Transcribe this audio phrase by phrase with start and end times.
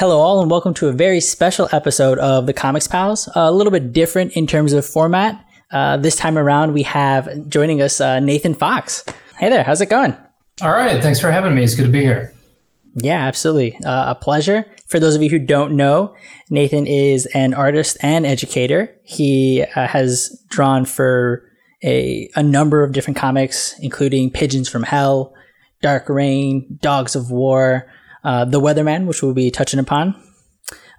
[0.00, 3.28] Hello, all, and welcome to a very special episode of the Comics Pals.
[3.34, 5.44] A little bit different in terms of format.
[5.70, 9.04] Uh, this time around, we have joining us uh, Nathan Fox.
[9.38, 10.16] Hey there, how's it going?
[10.62, 11.62] All right, thanks for having me.
[11.62, 12.32] It's good to be here.
[12.94, 13.76] Yeah, absolutely.
[13.84, 14.64] Uh, a pleasure.
[14.86, 16.16] For those of you who don't know,
[16.48, 18.96] Nathan is an artist and educator.
[19.04, 21.44] He uh, has drawn for
[21.84, 25.34] a, a number of different comics, including Pigeons from Hell,
[25.82, 27.86] Dark Rain, Dogs of War,
[28.24, 30.14] uh, The Weatherman, which we'll be touching upon.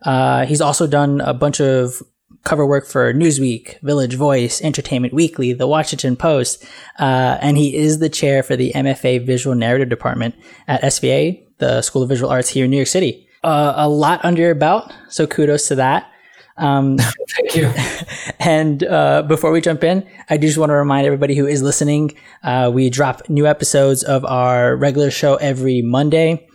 [0.03, 2.01] Uh, he's also done a bunch of
[2.43, 6.63] cover work for Newsweek, Village Voice, Entertainment Weekly, The Washington Post,
[6.99, 10.35] uh, and he is the chair for the MFA Visual Narrative Department
[10.67, 13.27] at SVA, the School of Visual Arts here in New York City.
[13.43, 16.11] Uh, a lot under your belt, so kudos to that.
[16.57, 16.97] Um,
[17.29, 17.71] Thank you.
[18.39, 21.61] And uh, before we jump in, I do just want to remind everybody who is
[21.61, 26.47] listening, uh, we drop new episodes of our regular show every Monday.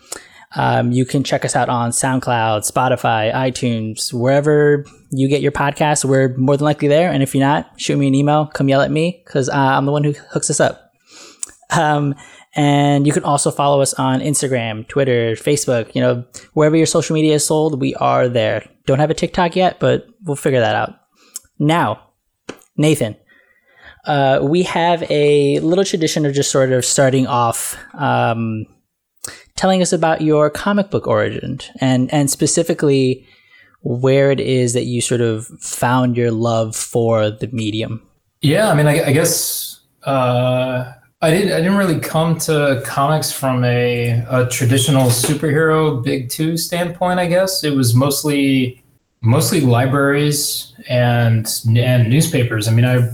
[0.56, 6.04] Um, you can check us out on SoundCloud, Spotify, iTunes, wherever you get your podcasts.
[6.04, 7.10] We're more than likely there.
[7.12, 8.46] And if you're not, shoot me an email.
[8.46, 10.92] Come yell at me because uh, I'm the one who hooks us up.
[11.70, 12.14] Um,
[12.54, 17.12] and you can also follow us on Instagram, Twitter, Facebook, you know, wherever your social
[17.12, 18.66] media is sold, we are there.
[18.86, 20.94] Don't have a TikTok yet, but we'll figure that out.
[21.58, 22.02] Now,
[22.78, 23.14] Nathan,
[24.06, 28.64] uh, we have a little tradition of just sort of starting off um,
[29.56, 33.26] telling us about your comic book origin and, and specifically
[33.82, 38.02] where it is that you sort of found your love for the medium.
[38.40, 41.52] Yeah, I mean, I, I guess uh, I didn't.
[41.52, 47.18] I didn't really come to comics from a, a traditional superhero big two standpoint.
[47.18, 48.84] I guess it was mostly
[49.22, 52.68] mostly libraries and and newspapers.
[52.68, 53.08] I mean, I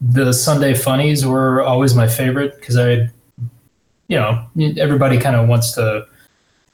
[0.00, 3.08] the Sunday funnies were always my favorite because I,
[4.08, 4.46] you know,
[4.78, 6.06] everybody kind of wants to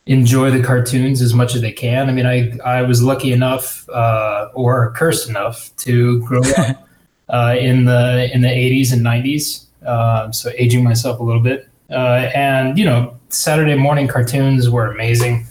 [0.07, 2.09] enjoy the cartoons as much as they can.
[2.09, 6.89] I mean, I I was lucky enough uh, or cursed enough to grow up
[7.29, 11.69] uh, in the in the 80s and 90s uh, so aging myself a little bit.
[11.91, 15.47] Uh, and you know, Saturday morning cartoons were amazing.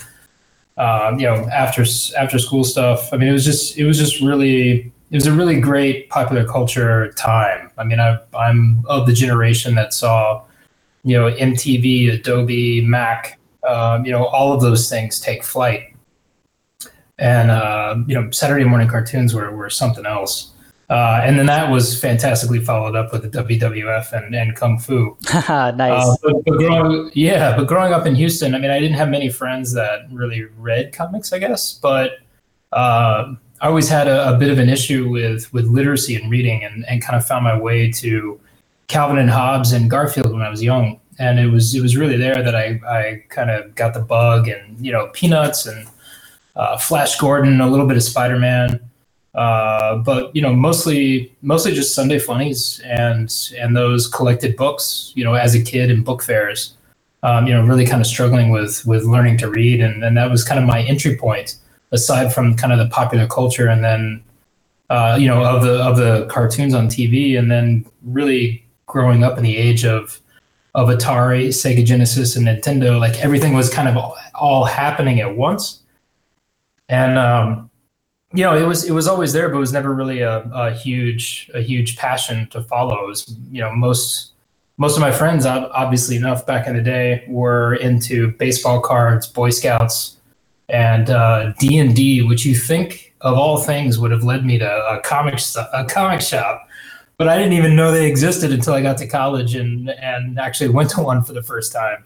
[0.78, 1.86] Um, you know, after
[2.18, 3.14] after school stuff.
[3.14, 6.46] I mean, it was just it was just really it was a really great popular
[6.46, 7.70] culture time.
[7.78, 10.44] I mean, I, I'm of the generation that saw,
[11.03, 15.95] you know, MTV, Adobe, Mac, um, you know, all of those things take flight.
[17.17, 20.51] And uh, you know, Saturday morning cartoons were were something else.
[20.91, 25.16] Uh, and then that was fantastically followed up with the WWF and, and Kung Fu.
[25.31, 26.06] nice.
[26.06, 29.07] Uh, but, but growing, yeah, but growing up in Houston, I mean, I didn't have
[29.07, 32.17] many friends that really read comics, I guess, but
[32.73, 36.66] uh, I always had a, a, bit of an issue with with literacy and reading,
[36.66, 38.38] and, and kind of found my way to
[38.91, 41.00] Calvin and Hobbes and Garfield when I was young.
[41.18, 44.47] And it was it was really there that I, I kind of got the bug,
[44.47, 45.88] and you know, Peanuts and
[46.56, 48.79] uh, Flash Gordon, a little bit of Spider Man.
[49.34, 55.13] Uh, but you know, mostly mostly just Sunday funnies and and those collected books.
[55.16, 56.75] You know, as a kid in book fairs,
[57.23, 60.29] um, you know, really kind of struggling with with learning to read, and and that
[60.31, 61.56] was kind of my entry point.
[61.91, 64.23] Aside from kind of the popular culture, and then
[64.90, 69.38] uh, you know of the of the cartoons on TV, and then really growing up
[69.38, 70.19] in the age of
[70.74, 75.35] of Atari, Sega Genesis, and Nintendo, like everything was kind of all, all happening at
[75.35, 75.81] once.
[76.88, 77.69] And um,
[78.34, 80.72] you know, it was it was always there, but it was never really a, a
[80.74, 83.03] huge a huge passion to follow.
[83.03, 84.31] It was, you know, most
[84.78, 89.52] most of my friends, obviously enough, back in the day, were into baseball cards, Boy
[89.52, 90.18] Scouts,
[90.69, 94.58] and uh, D and D, which you think of all things would have led me
[94.58, 95.40] to a comic
[95.73, 96.68] a comic shop,
[97.22, 100.70] but I didn't even know they existed until I got to college and and actually
[100.78, 102.04] went to one for the first time.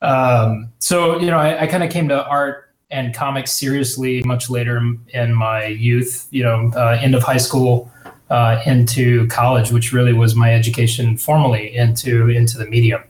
[0.00, 4.48] Um, so you know, I, I kind of came to art and comics seriously much
[4.48, 7.90] later in my youth, you know, uh, end of high school
[8.30, 13.02] uh, into college, which really was my education formally into into the medium.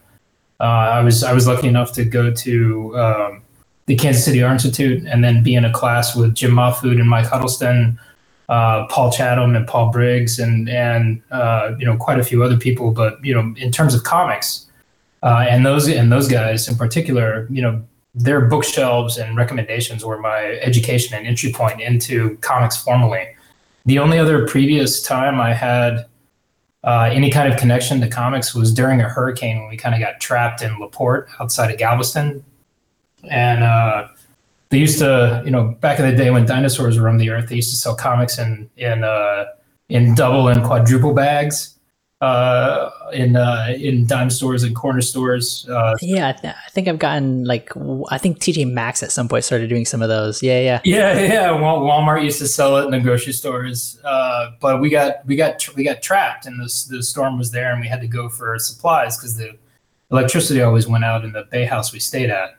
[0.61, 3.43] Uh, I was I was lucky enough to go to um,
[3.85, 7.11] the Kansas City Art Institute and then be in a class with Jim Mahfood and
[7.11, 8.00] Mike Huddleston,
[8.49, 12.56] uh, Paul Chatham and Paul Briggs and and uh, you know quite a few other
[12.56, 12.91] people.
[12.91, 14.67] But you know, in terms of comics,
[15.23, 17.82] uh, and those and those guys in particular, you know,
[18.14, 23.26] their bookshelves and recommendations were my education and entry point into comics formally.
[23.87, 26.06] The only other previous time I had
[26.85, 30.00] uh, any kind of connection to comics was during a hurricane when we kind of
[30.00, 32.44] got trapped in La Porte outside of Galveston.
[33.31, 34.08] And uh,
[34.75, 37.56] they used to, you know, back in the day when dinosaurs roamed the earth, they
[37.56, 39.44] used to sell comics in in uh,
[39.88, 41.79] in double and quadruple bags
[42.21, 45.69] uh, in uh, in dime stores and corner stores.
[45.69, 47.71] Uh, yeah, I, th- I, think I've gotten like
[48.11, 50.43] I think TJ Maxx at some point started doing some of those.
[50.43, 51.49] Yeah, yeah, yeah, yeah.
[51.50, 55.69] Walmart used to sell it in the grocery stores, uh, but we got we got
[55.76, 58.59] we got trapped, and the the storm was there, and we had to go for
[58.59, 59.56] supplies because the
[60.11, 62.59] electricity always went out in the bay house we stayed at.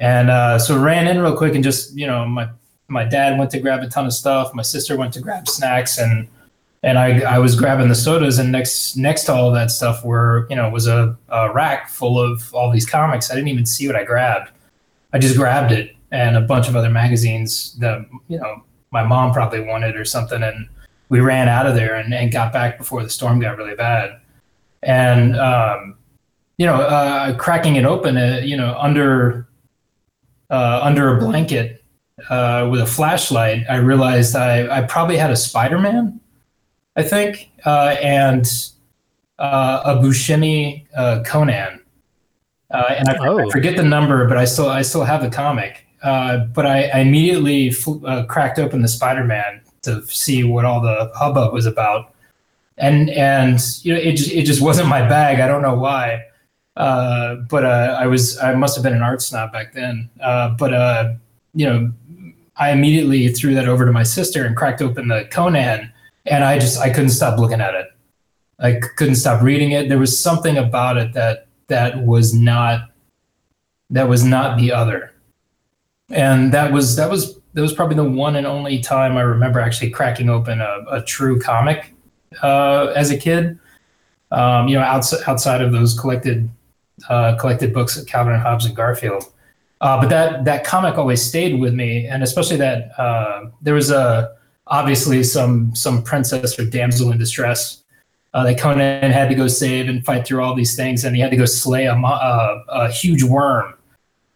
[0.00, 2.48] And uh, so ran in real quick and just you know my
[2.88, 4.52] my dad went to grab a ton of stuff.
[4.54, 6.26] My sister went to grab snacks and
[6.82, 10.02] and I, I was grabbing the sodas and next next to all of that stuff
[10.02, 13.30] were you know was a, a, rack full of all these comics.
[13.30, 14.50] I didn't even see what i grabbed.
[15.12, 19.32] I just grabbed it and a bunch of other magazines that you know my mom
[19.32, 20.42] probably wanted or something.
[20.42, 20.66] And
[21.10, 24.18] we ran out of there and, and got back before the storm got really bad.
[24.82, 25.96] And um,
[26.56, 29.46] you know uh, cracking it open uh, you know under
[30.50, 31.82] uh, under a blanket
[32.28, 36.20] uh, with a flashlight i realized I, I probably had a spider-man
[36.96, 38.46] I think, uh, and
[39.38, 41.80] uh, a Buscema uh, Conan.
[42.70, 43.48] Uh, and I, oh.
[43.48, 45.86] I, forget the number, but I still I still have the comic.
[46.02, 50.80] Uh, but I, I immediately fl- uh, cracked open the Spider-Man to see what all
[50.80, 52.14] the hubbub was about,
[52.76, 55.40] and and you know it just it just wasn't my bag.
[55.40, 56.26] I don't know why,
[57.48, 60.08] but I was I must have been an art snob back then.
[60.18, 61.18] but
[61.54, 61.92] you know,
[62.56, 65.92] I immediately threw that over to my sister and cracked open the Conan
[66.26, 67.86] and I just I couldn't stop looking at it.
[68.58, 69.88] I couldn't stop reading it.
[69.88, 72.90] There was something about it that that was not
[73.90, 75.12] that was not the other,
[76.10, 79.60] and that was that was that was probably the one and only time I remember
[79.60, 81.94] actually cracking open a, a true comic
[82.42, 83.58] uh, as a kid.
[84.30, 86.48] Um, you know, outside outside of those collected
[87.08, 89.24] uh, collected books of Calvin and Hobbes and Garfield.
[89.80, 93.90] Uh, but that that comic always stayed with me, and especially that uh, there was
[93.90, 94.36] a
[94.66, 97.82] obviously some some princess or damsel in distress
[98.34, 101.22] uh, that Conan had to go save and fight through all these things, and he
[101.22, 103.74] had to go slay a, a, a huge worm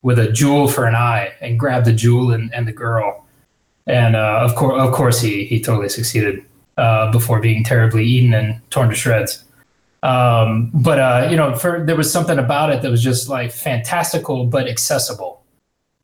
[0.02, 3.26] with a jewel for an eye and grab the jewel and, and the girl.
[3.86, 6.44] And uh, of course, of course, he he totally succeeded
[6.76, 9.43] uh, before being terribly eaten and torn to shreds.
[10.04, 13.50] Um, but uh, you know, for, there was something about it that was just like
[13.50, 15.42] fantastical but accessible.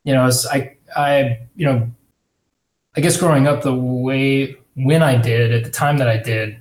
[0.03, 1.91] You know, I I you know
[2.97, 6.57] I guess growing up the way when I did at the time that I did,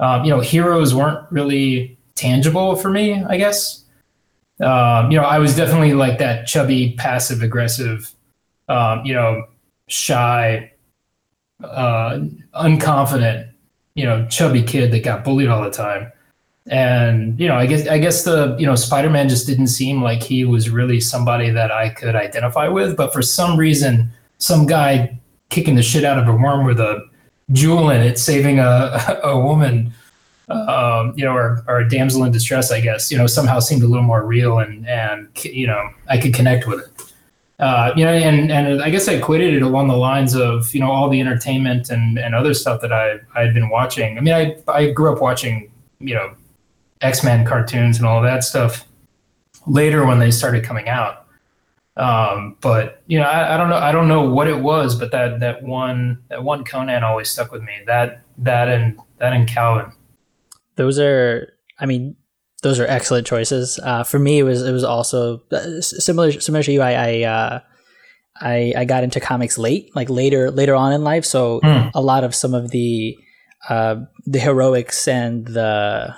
[0.00, 3.24] um, you know, heroes weren't really tangible for me.
[3.24, 3.84] I guess,
[4.60, 8.12] um, you know, I was definitely like that chubby, passive aggressive,
[8.68, 9.46] um, you know,
[9.88, 10.72] shy,
[11.64, 12.18] uh,
[12.54, 13.50] unconfident,
[13.94, 16.12] you know, chubby kid that got bullied all the time.
[16.68, 20.22] And you know, I guess I guess the you know Spider-Man just didn't seem like
[20.22, 22.96] he was really somebody that I could identify with.
[22.96, 25.18] But for some reason, some guy
[25.48, 27.08] kicking the shit out of a worm with a
[27.52, 29.92] jewel in it, saving a a woman,
[30.48, 33.82] um, you know, or, or a damsel in distress, I guess, you know, somehow seemed
[33.82, 37.12] a little more real and and you know I could connect with it.
[37.58, 40.80] Uh, you know, and and I guess I equated it along the lines of you
[40.80, 44.18] know all the entertainment and and other stuff that I I had been watching.
[44.18, 46.34] I mean, I I grew up watching you know
[47.00, 48.84] X Men cartoons and all that stuff
[49.66, 51.26] later when they started coming out.
[51.96, 53.76] Um, but you know, I, I, don't know.
[53.76, 57.50] I don't know what it was, but that that one that one Conan always stuck
[57.50, 57.72] with me.
[57.86, 59.92] That that and that and Calvin.
[60.76, 62.16] Those are, I mean,
[62.62, 63.80] those are excellent choices.
[63.82, 66.82] Uh, for me, it was it was also uh, similar similar to you.
[66.82, 67.60] I I, uh,
[68.38, 71.24] I, I got into comics late, like later later on in life.
[71.24, 71.90] So mm.
[71.94, 73.16] a lot of some of the
[73.70, 76.14] uh, the heroics and the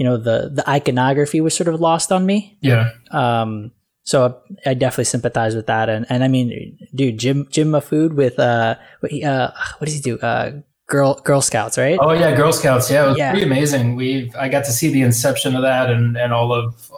[0.00, 2.56] you know the the iconography was sort of lost on me.
[2.62, 2.88] Yeah.
[3.10, 5.90] Um, so I definitely sympathize with that.
[5.90, 10.00] And, and I mean, dude, Jim, Jim Mahfood with, uh, what, uh, what does he
[10.00, 10.18] do?
[10.18, 11.98] Uh, Grrl, Grrl Scouts, right?
[12.00, 12.34] Oh yeah.
[12.34, 12.90] Grrl Scouts.
[12.90, 13.04] Yeah.
[13.04, 13.30] It was yeah.
[13.30, 13.94] pretty amazing.
[13.94, 16.90] We, I got to see the inception of that and, and all of,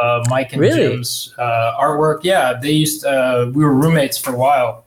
[0.00, 0.78] uh, Mike and really?
[0.78, 2.20] Jim's, uh, artwork.
[2.22, 2.54] Yeah.
[2.62, 4.83] They used, uh, we were roommates for a while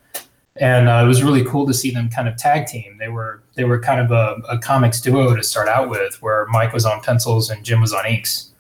[0.60, 2.98] and uh, it was really cool to see them kind of tag team.
[2.98, 6.46] They were, they were kind of a, a comics duo to start out with where
[6.48, 8.52] Mike was on pencils and Jim was on inks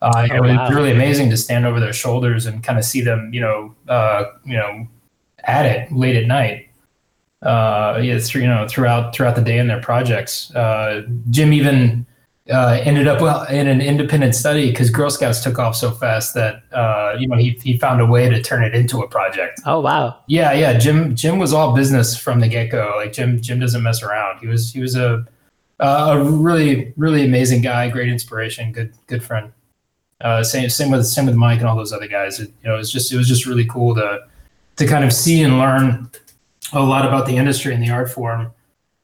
[0.00, 0.68] uh, oh, it was wow.
[0.70, 4.24] really amazing to stand over their shoulders and kind of see them, you know, uh,
[4.44, 4.86] you know,
[5.44, 6.68] at it late at night.
[7.42, 10.54] Uh, yeah, through, you know, throughout throughout the day in their projects.
[10.54, 12.06] Uh, Jim even
[12.50, 16.34] uh, ended up well in an independent study because Grrl Scouts took off so fast
[16.34, 19.60] that uh, you know he he found a way to turn it into a project.
[19.66, 20.18] Oh wow!
[20.26, 20.78] Yeah, yeah.
[20.78, 22.94] Jim Jim was all business from the get go.
[22.96, 24.38] Like Jim Jim doesn't mess around.
[24.38, 25.26] He was he was a
[25.80, 29.52] a really really amazing guy, great inspiration, good good friend.
[30.20, 32.40] Uh, same same with same with Mike and all those other guys.
[32.40, 34.20] It, you know, it was just it was just really cool to
[34.76, 36.10] to kind of see and learn
[36.72, 38.52] a lot about the industry and the art form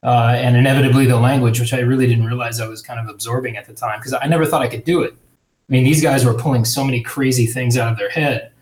[0.04, 3.56] uh, and inevitably the language, which I really didn't realize I was kind of absorbing
[3.56, 5.14] at the time because I never thought I could do it.
[5.14, 8.52] I mean, these guys were pulling so many crazy things out of their head,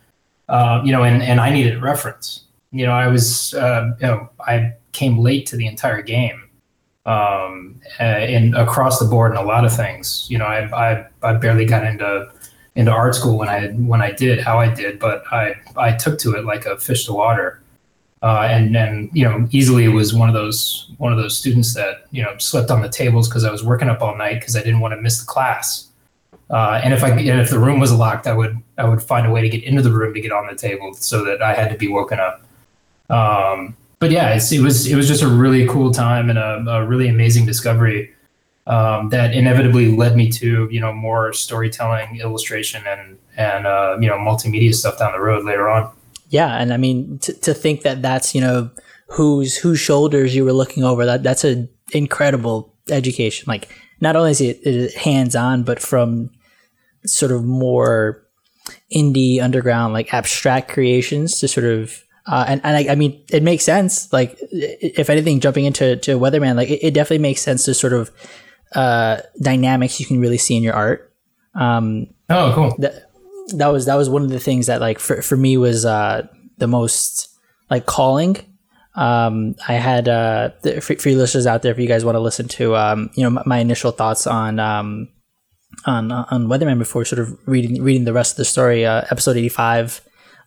[0.49, 2.45] uh, you know, and, and I needed reference.
[2.71, 6.49] You know, I was, uh, you know, I came late to the entire game
[7.07, 10.27] um, in across the board in a lot of things.
[10.31, 12.31] You know, I, I, I barely got into
[12.75, 16.19] into art school when I when I did how I did, but I I took
[16.21, 17.62] to it like a fish to water.
[18.23, 21.75] Uh, and and you know easily it was one of those one of those students
[21.75, 24.55] that you know slept on the tables because I was working up all night because
[24.55, 25.89] I didn't want to miss the class.
[26.49, 29.27] Uh, and if I and if the room was locked, I would I would find
[29.27, 31.55] a way to get into the room to get on the table so that I
[31.55, 32.43] had to be woken up.
[33.11, 36.87] Um, but yeah, it was it was just a really cool time and a, a
[36.87, 38.13] really amazing discovery
[38.67, 44.09] um, that inevitably led me to you know more storytelling, illustration, and and uh, you
[44.09, 45.91] know multimedia stuff down the road later on.
[46.33, 48.71] Yeah, and I mean to to think that that's you know
[49.09, 53.45] whose whose shoulders you were looking over that that's an incredible education.
[53.47, 53.69] Like
[54.01, 56.31] not only is it hands on, but from
[57.05, 58.27] sort of more
[58.95, 63.43] indie underground like abstract creations to sort of uh, and, and I, I, mean it
[63.43, 64.11] makes sense.
[64.11, 67.93] Like if anything jumping into to weatherman like it, it definitely makes sense to sort
[67.93, 68.11] of
[68.75, 71.13] uh, dynamics you can really see in your art.
[71.55, 72.77] Um, oh cool.
[72.79, 73.12] that,
[73.59, 76.27] that was that was one of the things that like for, for me was uh,
[76.59, 77.29] the most
[77.71, 78.37] like calling
[78.95, 82.49] um, I had uh, for, for listeners out there if you guys want to listen
[82.49, 85.09] to um, you know my, my initial thoughts on um,
[85.87, 88.85] on on Weatherman before sort of reading reading the rest of the story.
[88.85, 90.01] Uh, episode eighty five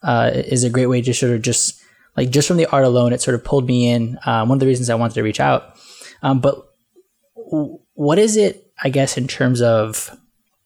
[0.03, 1.81] uh, is a great way to sort of just
[2.15, 4.17] like just from the art alone, it sort of pulled me in.
[4.25, 5.75] Um, one of the reasons I wanted to reach out.
[6.21, 6.63] Um, but
[7.93, 8.71] what is it?
[8.83, 10.15] I guess in terms of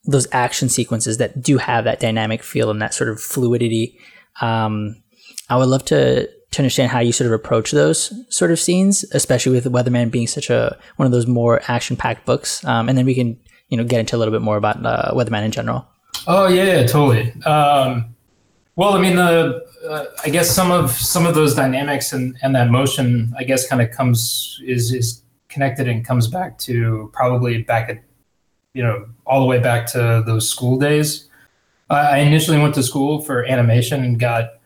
[0.05, 3.97] those action sequences that do have that dynamic feel and that sort of fluidity.
[4.41, 5.01] Um,
[5.49, 9.05] I would love to to understand how you sort of approach those sort of scenes,
[9.11, 12.63] especially with Weatherman being such a one of those more action packed books.
[12.65, 13.39] Um, and then we can
[13.69, 15.87] you know get into a little bit more about uh, Weatherman in general.
[16.27, 17.31] Oh yeah, totally.
[17.43, 18.15] Um,
[18.75, 22.55] well, I mean, the uh, I guess some of some of those dynamics and, and
[22.55, 27.63] that motion, I guess, kind of comes is is connected and comes back to probably
[27.63, 28.03] back at
[28.73, 31.27] you know all the way back to those school days.
[31.89, 34.59] I initially went to school for animation and got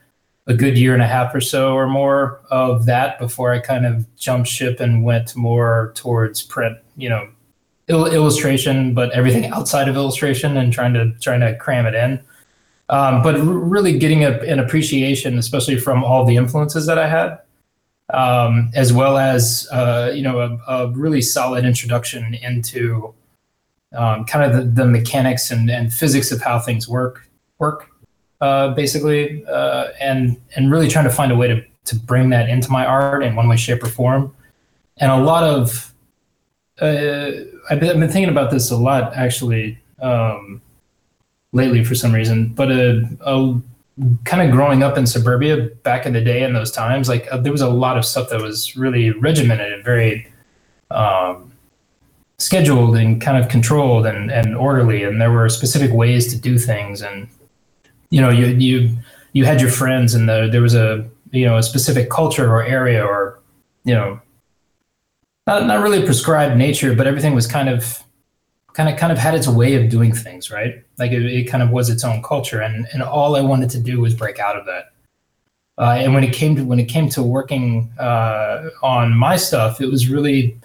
[0.48, 3.86] a good year and a half or so or more of that before I kind
[3.86, 7.30] of jumped ship and went more towards print, you know,
[7.88, 12.22] il- illustration, but everything outside of illustration and trying to trying to cram it in.
[12.90, 17.08] Um, but r- really getting a, an appreciation, especially from all the influences that I
[17.08, 17.40] had,
[18.10, 23.14] um, as well as uh, you know a, a, really solid introduction into
[23.94, 27.28] um, kind of the, the, mechanics and, and physics of how things work
[27.60, 27.90] work
[28.42, 32.50] uh, basically, uh, and and really trying to find a way to to bring that
[32.50, 34.36] into my art in one way, shape, or form.
[34.98, 35.94] And a lot of
[36.82, 37.32] uh,
[37.70, 40.62] I've been, I've been, thinking about this a lot actually um,
[41.52, 42.50] lately for some reason.
[42.50, 43.62] But a, a
[44.26, 47.38] kind of growing up in suburbia back in the day in those times, like uh,
[47.38, 50.28] there was a lot of stuff that was really regimented and very
[50.92, 51.53] um,
[52.44, 55.04] scheduled and kind of controlled and, and orderly.
[55.04, 57.02] And there were specific ways to do things.
[57.02, 57.28] And,
[58.10, 58.98] you know, you, you,
[59.34, 62.64] you had your friends and the, there was a, you know, a specific culture or
[62.64, 63.40] area or,
[63.86, 64.20] you know,
[65.48, 68.04] not, not really prescribed nature, but everything was kind of
[68.74, 70.84] kind of kind of had its way of doing things, right?
[70.98, 73.80] Like it, it kind of was its own culture, and and all I wanted to
[73.80, 74.92] do was break out of that.
[75.78, 79.82] Uh, and when it came to when it came to working uh, on my stuff,
[79.82, 80.58] it was really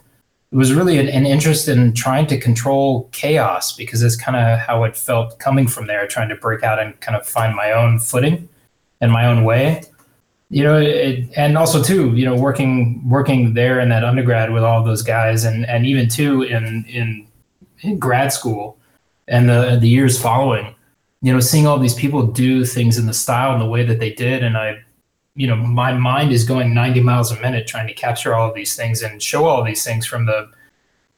[0.50, 4.58] it was really an, an, interest in trying to control chaos because that's kind of
[4.58, 7.70] how it felt coming from there, trying to break out and kind of find my
[7.70, 8.48] own footing
[9.00, 9.82] and my own way.
[10.50, 14.64] You know it, and also too you know working working there in that undergrad with
[14.64, 17.26] all those guys and and even too in in,
[17.82, 18.78] in grad school
[19.26, 20.74] and the the years following
[21.20, 23.98] you know seeing all these people do things in the style and the way that
[23.98, 24.42] they did.
[24.42, 24.82] And i
[25.38, 28.54] you know my mind is going 90 miles a minute trying to capture all of
[28.54, 30.50] these things and show all these things from the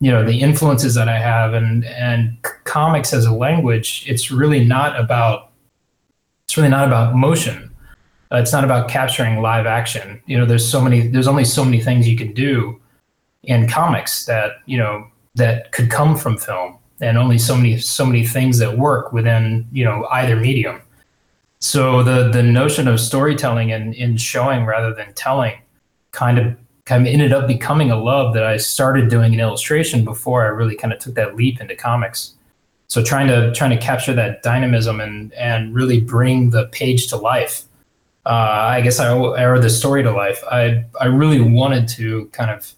[0.00, 4.64] you know the influences that i have and and comics as a language it's really
[4.64, 5.50] not about
[6.44, 7.70] it's really not about motion
[8.32, 10.22] uh, it's not about capturing live action.
[10.26, 11.08] You know, there's so many.
[11.08, 12.80] There's only so many things you can do
[13.42, 18.06] in comics that you know that could come from film, and only so many so
[18.06, 20.80] many things that work within you know either medium.
[21.60, 25.60] So the the notion of storytelling and in showing rather than telling
[26.12, 30.04] kind of kind of ended up becoming a love that I started doing in illustration
[30.04, 32.34] before I really kind of took that leap into comics.
[32.88, 37.16] So trying to trying to capture that dynamism and and really bring the page to
[37.16, 37.64] life
[38.26, 40.42] uh, I guess I or the story to life.
[40.50, 42.72] I I really wanted to kind of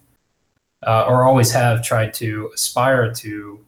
[0.85, 3.59] uh, or always have tried to aspire to,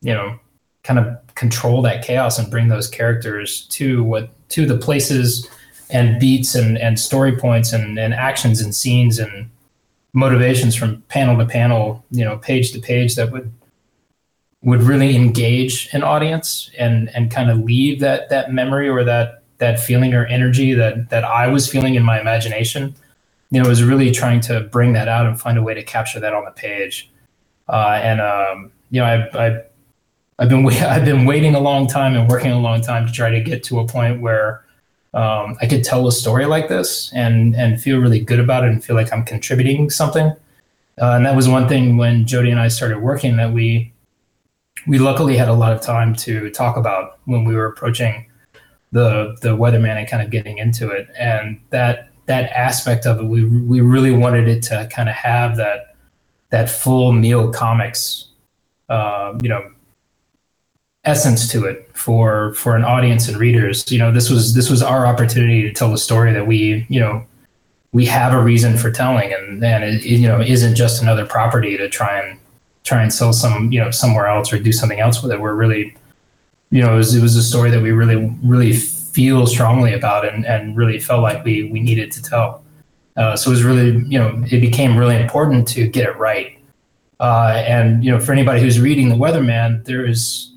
[0.00, 0.38] you know,
[0.84, 5.48] kind of control that chaos and bring those characters to what to the places
[5.90, 9.48] and beats and, and story points and, and actions and scenes and
[10.12, 13.52] motivations from panel to panel, you know, page to page that would
[14.62, 19.42] would really engage an audience and and kind of leave that that memory or that
[19.58, 22.94] that feeling or energy that that I was feeling in my imagination.
[23.50, 26.18] You know, was really trying to bring that out and find a way to capture
[26.20, 27.10] that on the page.
[27.68, 29.62] Uh, and um, you know, I, I
[30.38, 33.30] I've been I've been waiting a long time and working a long time to try
[33.30, 34.64] to get to a point where
[35.14, 38.70] um, I could tell a story like this and and feel really good about it
[38.70, 40.34] and feel like I'm contributing something.
[41.00, 43.92] Uh, and that was one thing when Jody and I started working that we
[44.86, 48.26] we luckily had a lot of time to talk about when we were approaching
[48.90, 51.08] the the weatherman and kind of getting into it.
[51.18, 55.56] And that that aspect of it, we we really wanted it to kind of have
[55.56, 55.94] that
[56.50, 58.28] that full meal comics,
[58.88, 59.70] uh, you know,
[61.04, 63.90] essence to it for for an audience and readers.
[63.90, 67.00] You know, this was this was our opportunity to tell the story that we you
[67.00, 67.24] know
[67.92, 71.76] we have a reason for telling, and and it, you know isn't just another property
[71.76, 72.38] to try and
[72.84, 75.40] try and sell some you know somewhere else or do something else with it.
[75.40, 75.94] We're really
[76.70, 80.26] you know it was, it was a story that we really really feel strongly about
[80.26, 82.62] and, and really felt like we we needed to tell.
[83.14, 86.58] Uh, so it was really you know it became really important to get it right.
[87.20, 90.51] Uh, and you know for anybody who's reading the Weatherman, there is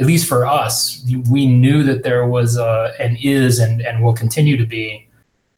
[0.00, 4.14] at least for us, we knew that there was a, and is and, and will
[4.14, 5.06] continue to be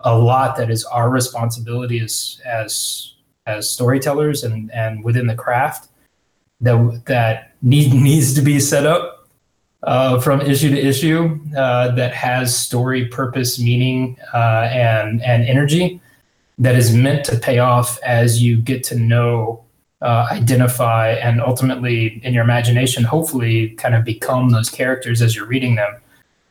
[0.01, 3.15] a lot that is our responsibility as as
[3.47, 5.89] as storytellers and and within the craft
[6.61, 9.29] that that need, needs to be set up
[9.85, 16.01] uh, from issue to issue uh, that has story, purpose, meaning, uh, and and energy
[16.59, 19.65] that is meant to pay off as you get to know
[20.03, 25.47] uh, identify and ultimately in your imagination hopefully kind of become those characters as you're
[25.47, 25.97] reading them.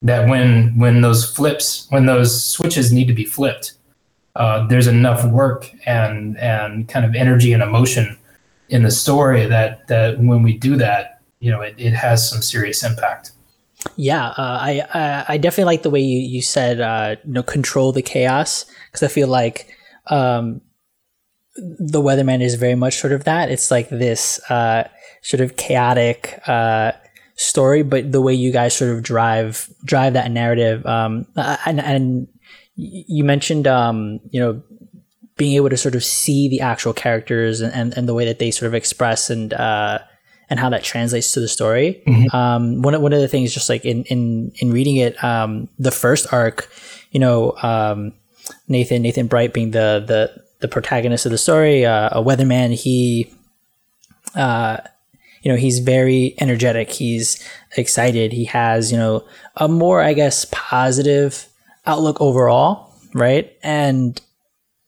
[0.03, 3.73] That when when those flips when those switches need to be flipped
[4.35, 8.17] uh, there's enough work and and kind of energy and emotion
[8.69, 12.41] in the story that that when we do that you know it, it has some
[12.41, 13.31] serious impact.
[13.97, 17.43] Yeah uh, I, I, I definitely like the way you you said uh, you know
[17.43, 19.75] control the chaos because i feel like
[20.07, 20.61] um,
[21.55, 24.87] the weatherman is very much sort of that it's like this uh,
[25.21, 26.91] sort of chaotic uh,
[27.35, 31.25] story but the way you guys sort of drive drive that narrative um,
[31.65, 32.27] and, and
[32.75, 34.61] you mentioned um, you know
[35.37, 38.37] being able to sort of see the actual characters and, and, and the way that
[38.37, 39.99] they sort of express and uh,
[40.51, 42.03] and how that translates to the story.
[42.05, 42.35] Mm-hmm.
[42.35, 45.69] Um, one of, one of the things, just like in in in reading it, um,
[45.79, 46.69] the first arc,
[47.11, 48.13] you know, um,
[48.67, 52.73] Nathan Nathan Bright being the the the protagonist of the story, uh, a weatherman.
[52.73, 53.33] He,
[54.35, 54.77] uh,
[55.41, 56.91] you know, he's very energetic.
[56.91, 57.43] He's
[57.75, 58.31] excited.
[58.31, 59.25] He has, you know,
[59.57, 61.47] a more, I guess, positive
[61.85, 63.51] outlook overall, right?
[63.63, 64.21] And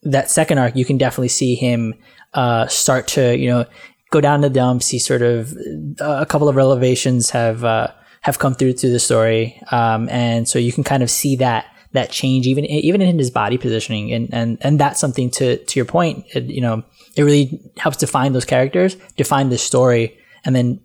[0.04, 1.96] that second arc, you can definitely see him
[2.34, 3.66] uh, start to, you know,
[4.12, 4.90] go down the dumps.
[4.90, 5.54] He sort of
[6.00, 7.88] uh, a couple of revelations have uh,
[8.22, 11.66] have come through through the story, um, and so you can kind of see that
[11.94, 14.12] that change even even in his body positioning.
[14.12, 16.84] And and and that's something to to your point it, you know
[17.16, 20.80] it really helps define those characters define the story and then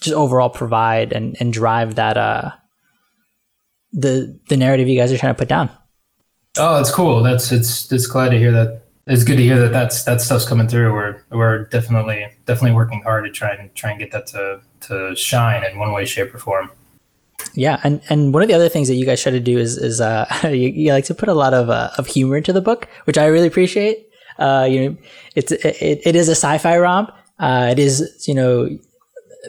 [0.00, 2.50] just overall provide and and drive that uh
[3.92, 5.70] the the narrative you guys are trying to put down.
[6.58, 7.22] Oh it's cool.
[7.22, 8.82] That's it's it's glad to hear that.
[9.06, 10.92] It's good to hear that that's that stuff's coming through.
[10.92, 15.14] We're we're definitely definitely working hard to try and try and get that to to
[15.14, 16.70] shine in one way shape or form
[17.56, 19.78] yeah, and and one of the other things that you guys try to do is
[19.78, 22.60] is uh, you, you, like to put a lot of uh, of humor into the
[22.60, 24.08] book, which I really appreciate.
[24.38, 24.96] Uh, you know,
[25.34, 27.10] it's it, it is a sci-fi romp.
[27.38, 28.68] Uh, it is you know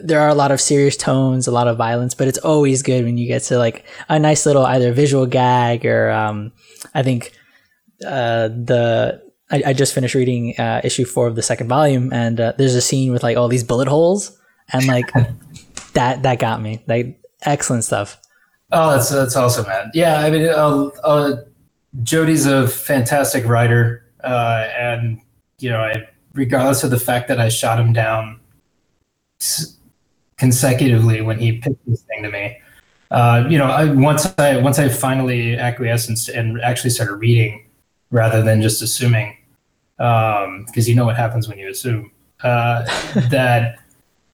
[0.02, 3.04] there are a lot of serious tones, a lot of violence, but it's always good
[3.04, 6.52] when you get to like a nice little either visual gag or um,
[6.94, 7.32] I think
[8.06, 12.40] uh, the I, I, just finished reading uh, issue four of the second volume, and
[12.40, 14.38] uh, there's a scene with like all these bullet holes,
[14.72, 15.10] and like
[15.94, 16.82] that that got me.
[16.86, 18.20] Like excellent stuff.
[18.70, 19.90] Oh, that's that's awesome, man.
[19.94, 21.36] Yeah, I mean, uh, uh,
[22.02, 25.20] Jody's a fantastic writer, uh, and
[25.58, 28.40] you know, I, regardless of the fact that I shot him down
[30.36, 32.58] consecutively when he pitched this thing to me,
[33.10, 37.66] uh, you know, I, once I once I finally acquiesced and, and actually started reading
[38.10, 39.34] rather than just assuming,
[39.96, 42.10] because um, you know what happens when you assume
[42.42, 42.84] uh,
[43.30, 43.78] that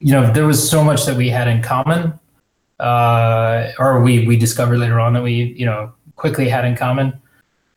[0.01, 2.19] you know there was so much that we had in common
[2.81, 7.21] uh, or we we discovered later on that we you know quickly had in common.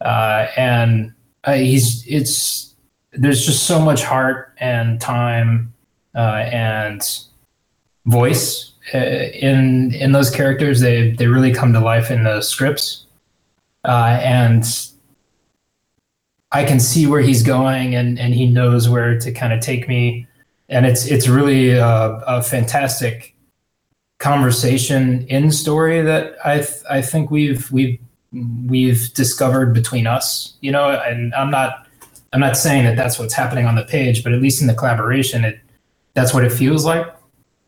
[0.02, 2.76] Uh, and uh, he's it's
[3.14, 5.74] there's just so much heart and time
[6.16, 7.20] uh, and
[8.06, 10.80] voice uh, in in those characters.
[10.82, 13.06] They they really come to life in the scripts,
[13.86, 14.64] uh, and
[16.52, 19.88] I can see where he's going, and and he knows where to kind of take
[19.88, 20.28] me,
[20.70, 23.36] and it's it's really a, a fantastic
[24.20, 28.00] conversation in story that I th- I think we've we've
[28.66, 30.58] we've discovered between us.
[30.62, 31.88] You know, and I'm not
[32.34, 34.74] I'm not saying that that's what's happening on the page, but at least in the
[34.74, 35.60] collaboration, it
[36.14, 37.06] that's what it feels like.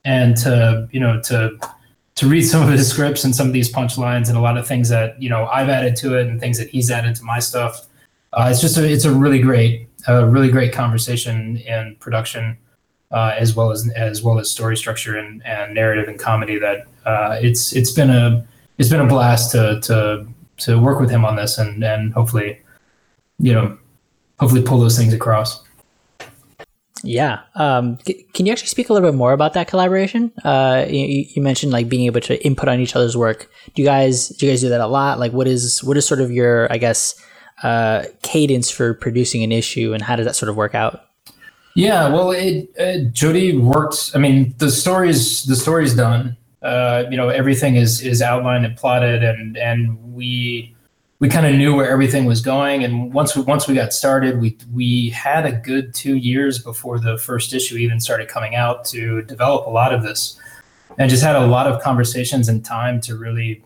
[0.05, 1.57] And to you know to
[2.15, 4.67] to read some of his scripts and some of these punchlines and a lot of
[4.67, 7.39] things that you know I've added to it and things that he's added to my
[7.39, 7.85] stuff
[8.33, 12.57] uh, it's just a, it's a really great, a really great conversation in production,
[13.11, 16.57] uh, as well as as well as story structure and, and narrative and comedy.
[16.57, 18.45] That uh, it's it's been a
[18.77, 22.59] it's been a blast to to to work with him on this and and hopefully,
[23.39, 23.77] you know,
[24.39, 25.63] hopefully pull those things across.
[27.03, 27.41] Yeah.
[27.55, 27.97] Um,
[28.33, 30.33] can you actually speak a little bit more about that collaboration?
[30.43, 33.49] Uh, you, you, mentioned like being able to input on each other's work.
[33.73, 35.17] Do you guys do you guys do that a lot?
[35.17, 37.15] Like, what is what is sort of your I guess
[37.63, 41.08] uh, cadence for producing an issue, and how does that sort of work out?
[41.75, 44.11] Yeah, well, it, uh, Jody worked.
[44.15, 46.35] I mean, the story's the story's done.
[46.61, 50.75] Uh, you know, everything is is outlined and plotted, and and we
[51.19, 52.83] we kind of knew where everything was going.
[52.83, 56.99] And once we once we got started, we we had a good two years before
[56.99, 60.39] the first issue even started coming out to develop a lot of this,
[60.97, 63.63] and just had a lot of conversations and time to really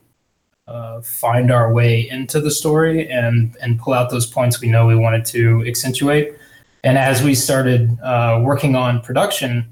[0.67, 4.85] uh, find our way into the story and and pull out those points we know
[4.85, 6.35] we wanted to accentuate.
[6.83, 9.65] And as we started uh, working on production,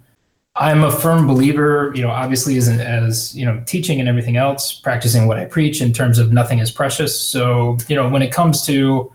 [0.55, 4.73] I'm a firm believer, you know, obviously as as you know, teaching and everything else,
[4.73, 7.19] practicing what I preach in terms of nothing is precious.
[7.19, 9.11] So you know, when it comes to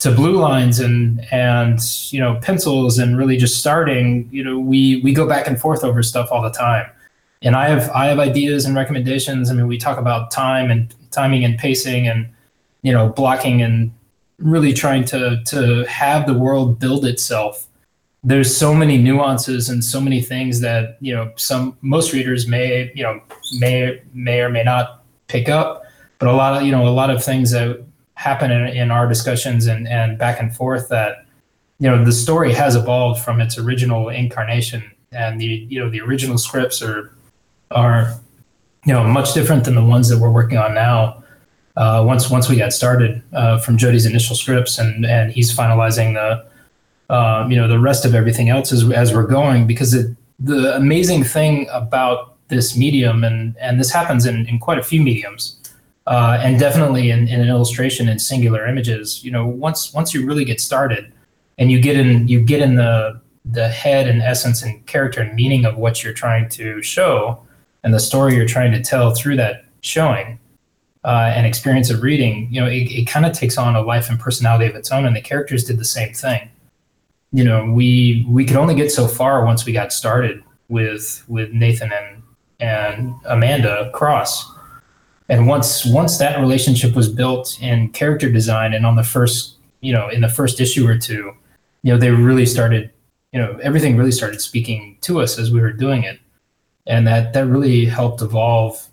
[0.00, 1.78] to blue lines and and
[2.12, 5.84] you know pencils and really just starting, you know, we we go back and forth
[5.84, 6.86] over stuff all the time
[7.42, 9.50] and I have I have ideas and recommendations.
[9.50, 12.28] I mean, we talk about time and timing and pacing and
[12.82, 13.92] you know blocking and
[14.40, 17.66] really trying to to have the world build itself
[18.22, 22.90] there's so many nuances and so many things that you know some most readers may
[22.94, 23.20] you know
[23.58, 25.84] may may or may not pick up
[26.18, 27.82] but a lot of you know a lot of things that
[28.14, 31.24] happen in, in our discussions and and back and forth that
[31.78, 36.00] you know the story has evolved from its original incarnation and the you know the
[36.00, 37.12] original scripts are
[37.70, 38.20] are
[38.84, 41.22] you know much different than the ones that we're working on now.
[41.76, 46.14] Uh, once once we got started uh, from Jody's initial scripts, and and he's finalizing
[46.14, 49.66] the um, you know the rest of everything else as as we're going.
[49.66, 54.78] Because it, the amazing thing about this medium, and and this happens in in quite
[54.78, 55.56] a few mediums.
[56.06, 60.26] Uh, and definitely in, in an illustration in singular images, you know, once once you
[60.26, 61.12] really get started,
[61.56, 65.36] and you get in you get in the the head and essence and character and
[65.36, 67.40] meaning of what you're trying to show,
[67.84, 70.39] and the story you're trying to tell through that showing
[71.04, 74.10] uh, and experience of reading, you know, it, it kind of takes on a life
[74.10, 75.06] and personality of its own.
[75.06, 76.50] And the characters did the same thing.
[77.32, 81.52] You know, we we could only get so far once we got started with with
[81.52, 82.22] Nathan and
[82.58, 84.52] and Amanda Cross.
[85.28, 89.92] And once once that relationship was built in character design and on the first, you
[89.92, 91.32] know, in the first issue or two,
[91.82, 92.90] you know, they really started,
[93.32, 96.18] you know, everything really started speaking to us as we were doing it
[96.86, 98.88] and that that really helped evolve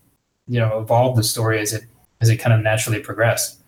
[0.48, 1.84] you know evolve the story as it
[2.22, 3.60] as it kind of naturally progressed.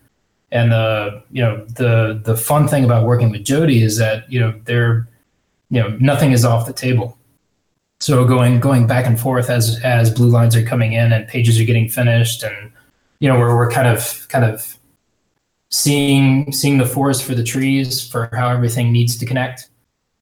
[0.51, 4.39] And the you know the the fun thing about working with jody is that you
[4.39, 5.07] know they're
[5.69, 7.17] you know nothing is off the table.
[7.99, 11.59] So going going back and forth as as blue lines are coming in and pages
[11.59, 12.71] are getting finished and
[13.19, 14.77] you know we're, we're kind of kind of
[15.69, 19.69] seeing seeing the forest for the trees for how everything needs to connect.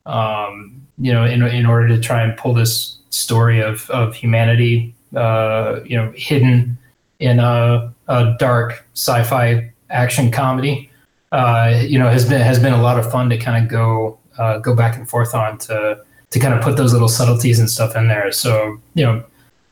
[0.05, 4.93] Um, you know in, in order to try and pull this story of of humanity,
[5.15, 6.77] uh, you know, hidden
[7.19, 10.89] in a, a dark sci-fi action comedy.
[11.31, 14.17] Uh, you know, has been has been a lot of fun to kind of go
[14.37, 17.69] uh, go back and forth on to to kind of put those little subtleties and
[17.69, 18.31] stuff in there.
[18.31, 19.23] So you know,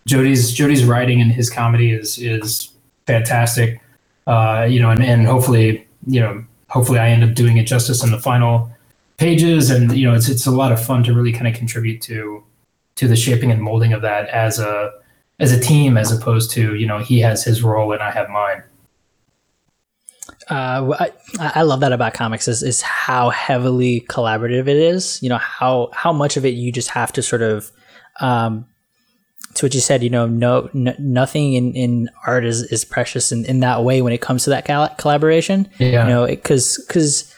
[0.06, 2.72] Jody's Jody's writing and his comedy is is
[3.08, 3.82] fantastic.
[4.28, 8.04] Uh, you know, and, and hopefully, you know, hopefully I end up doing it justice
[8.04, 8.72] in the final
[9.18, 9.70] pages.
[9.70, 12.44] And you know, it's it's a lot of fun to really kind of contribute to
[12.96, 14.94] to the shaping and molding of that as a
[15.40, 18.30] as a team as opposed to you know he has his role and I have
[18.30, 18.64] mine.
[20.50, 25.22] Uh, I, I love that about comics is, is how heavily collaborative it is.
[25.22, 27.72] You know how how much of it you just have to sort of
[28.20, 28.66] um,
[29.56, 30.04] to what you said.
[30.04, 34.14] You know, no, nothing in, in art is, is precious in, in that way when
[34.14, 34.66] it comes to that
[34.98, 35.70] collaboration.
[35.80, 36.04] Yeah.
[36.04, 37.34] You know, because because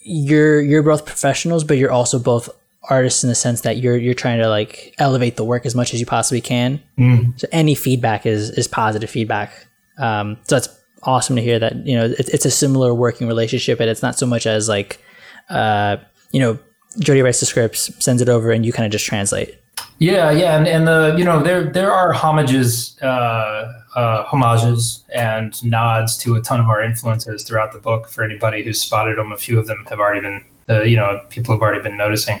[0.00, 2.48] you're you're both professionals, but you're also both
[2.90, 5.94] artists in the sense that you're you're trying to like elevate the work as much
[5.94, 6.82] as you possibly can.
[6.98, 7.38] Mm.
[7.38, 9.66] So any feedback is is positive feedback.
[9.98, 10.68] Um, so that's
[11.04, 14.18] awesome to hear that you know it's, it's a similar working relationship, and it's not
[14.18, 15.00] so much as like
[15.48, 15.96] uh,
[16.32, 16.58] you know
[16.98, 19.58] Jody writes the scripts, sends it over, and you kind of just translate.
[19.98, 25.62] Yeah, yeah, and, and the you know there there are homages, uh, uh, homages and
[25.64, 28.08] nods to a ton of our influences throughout the book.
[28.08, 31.20] For anybody who's spotted them, a few of them have already been, uh, you know,
[31.30, 32.40] people have already been noticing.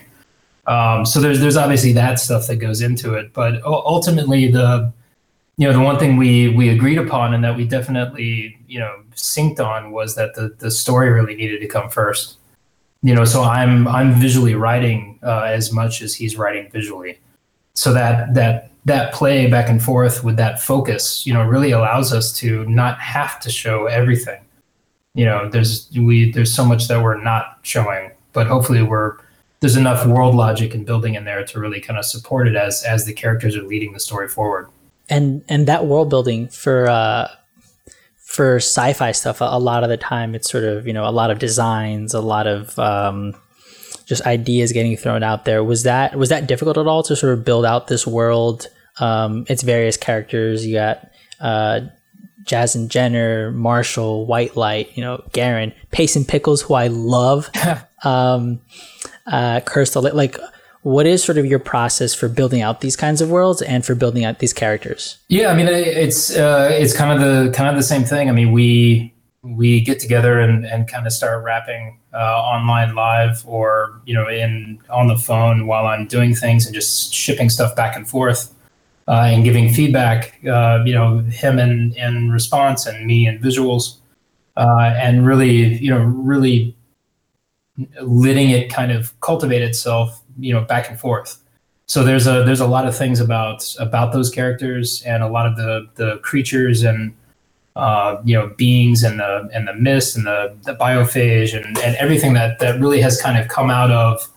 [0.66, 4.92] Um, so there's there's obviously that stuff that goes into it, but ultimately the
[5.56, 9.02] you know the one thing we we agreed upon and that we definitely you know
[9.14, 12.38] synced on was that the the story really needed to come first.
[13.02, 17.18] You know, so I'm I'm visually writing uh, as much as he's writing visually,
[17.74, 22.12] so that that that play back and forth with that focus, you know, really allows
[22.12, 24.40] us to not have to show everything.
[25.14, 29.18] You know, there's we there's so much that we're not showing, but hopefully we're
[29.62, 32.82] there's enough world logic and building in there to really kind of support it as
[32.82, 34.68] as the characters are leading the story forward.
[35.08, 37.28] And and that world building for uh,
[38.16, 41.30] for sci-fi stuff, a, lot of the time it's sort of you know a lot
[41.30, 43.34] of designs, a lot of um,
[44.04, 45.62] just ideas getting thrown out there.
[45.62, 48.66] Was that was that difficult at all to sort of build out this world?
[48.98, 50.66] Um, its various characters.
[50.66, 51.08] You got
[51.40, 51.82] uh,
[52.44, 57.48] Jasmine Jenner, Marshall, White Light, you know, Garen, Payson Pickles, who I love.
[58.04, 58.60] um,
[59.26, 60.38] uh, Curse the like
[60.82, 63.94] what is sort of your process for building out these kinds of worlds and for
[63.94, 65.18] building out these characters?
[65.28, 68.28] Yeah i mean it's uh, it's kind of the kind of the same thing.
[68.28, 73.42] I mean we we get together and, and kind of start rapping uh, online live
[73.46, 77.74] or you know in on the phone while i'm doing things and just shipping stuff
[77.74, 78.54] back and forth
[79.08, 83.96] uh, and giving feedback uh, you know him in in response and me in visuals
[84.56, 86.76] uh, and really you know really
[88.00, 91.38] letting it kind of cultivate itself, you know, back and forth.
[91.86, 95.46] So there's a there's a lot of things about about those characters and a lot
[95.46, 97.14] of the the creatures and
[97.76, 101.96] uh, you know beings and the and the mist and the the biophage and, and
[101.96, 104.28] everything that that really has kind of come out of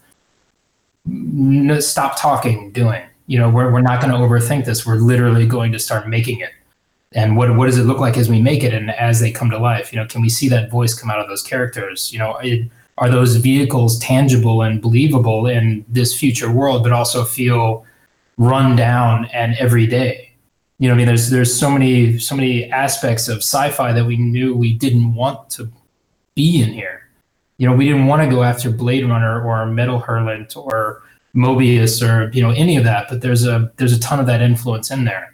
[1.81, 3.03] stop talking doing.
[3.27, 4.85] You know we're, we're not going to overthink this.
[4.85, 6.51] We're literally going to start making it.
[7.13, 9.49] And what what does it look like as we make it and as they come
[9.51, 9.93] to life?
[9.93, 12.11] You know can we see that voice come out of those characters?
[12.11, 17.25] You know it, are those vehicles tangible and believable in this future world, but also
[17.25, 17.85] feel
[18.37, 20.31] run down and everyday?
[20.79, 24.17] You know, I mean, there's there's so many so many aspects of sci-fi that we
[24.17, 25.69] knew we didn't want to
[26.35, 27.09] be in here.
[27.57, 31.01] You know, we didn't want to go after Blade Runner or Metal Hurlant or
[31.35, 34.41] Moebius or you know any of that, but there's a there's a ton of that
[34.41, 35.33] influence in there.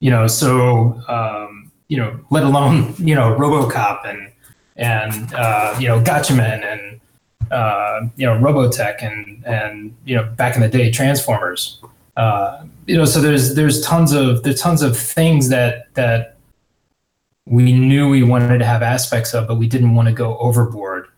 [0.00, 4.32] You know, so um, you know, let alone you know RoboCop and
[4.76, 7.00] and uh, you know Gatchaman and
[7.50, 11.78] uh, you know Robotech and and you know back in the day Transformers.
[12.16, 16.36] Uh, you know, so there's there's tons of there's tons of things that that
[17.46, 21.08] we knew we wanted to have aspects of, but we didn't want to go overboard,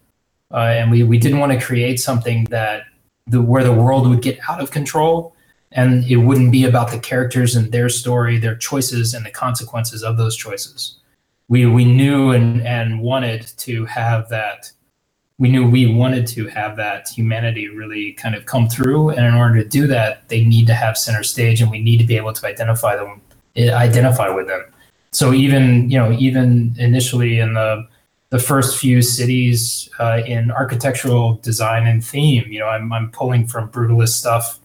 [0.52, 2.84] uh, and we we didn't want to create something that
[3.26, 5.34] the where the world would get out of control
[5.72, 10.04] and it wouldn't be about the characters and their story, their choices, and the consequences
[10.04, 10.98] of those choices
[11.48, 14.70] we we knew and and wanted to have that
[15.38, 19.10] we knew we wanted to have that humanity really kind of come through.
[19.10, 21.98] And in order to do that they need to have center stage and we need
[21.98, 23.20] to be able to identify them
[23.56, 24.64] identify with them.
[25.10, 27.86] So even you know even initially in the
[28.34, 33.46] the first few cities uh, in architectural design and theme you know i'm, I'm pulling
[33.46, 34.58] from brutalist stuff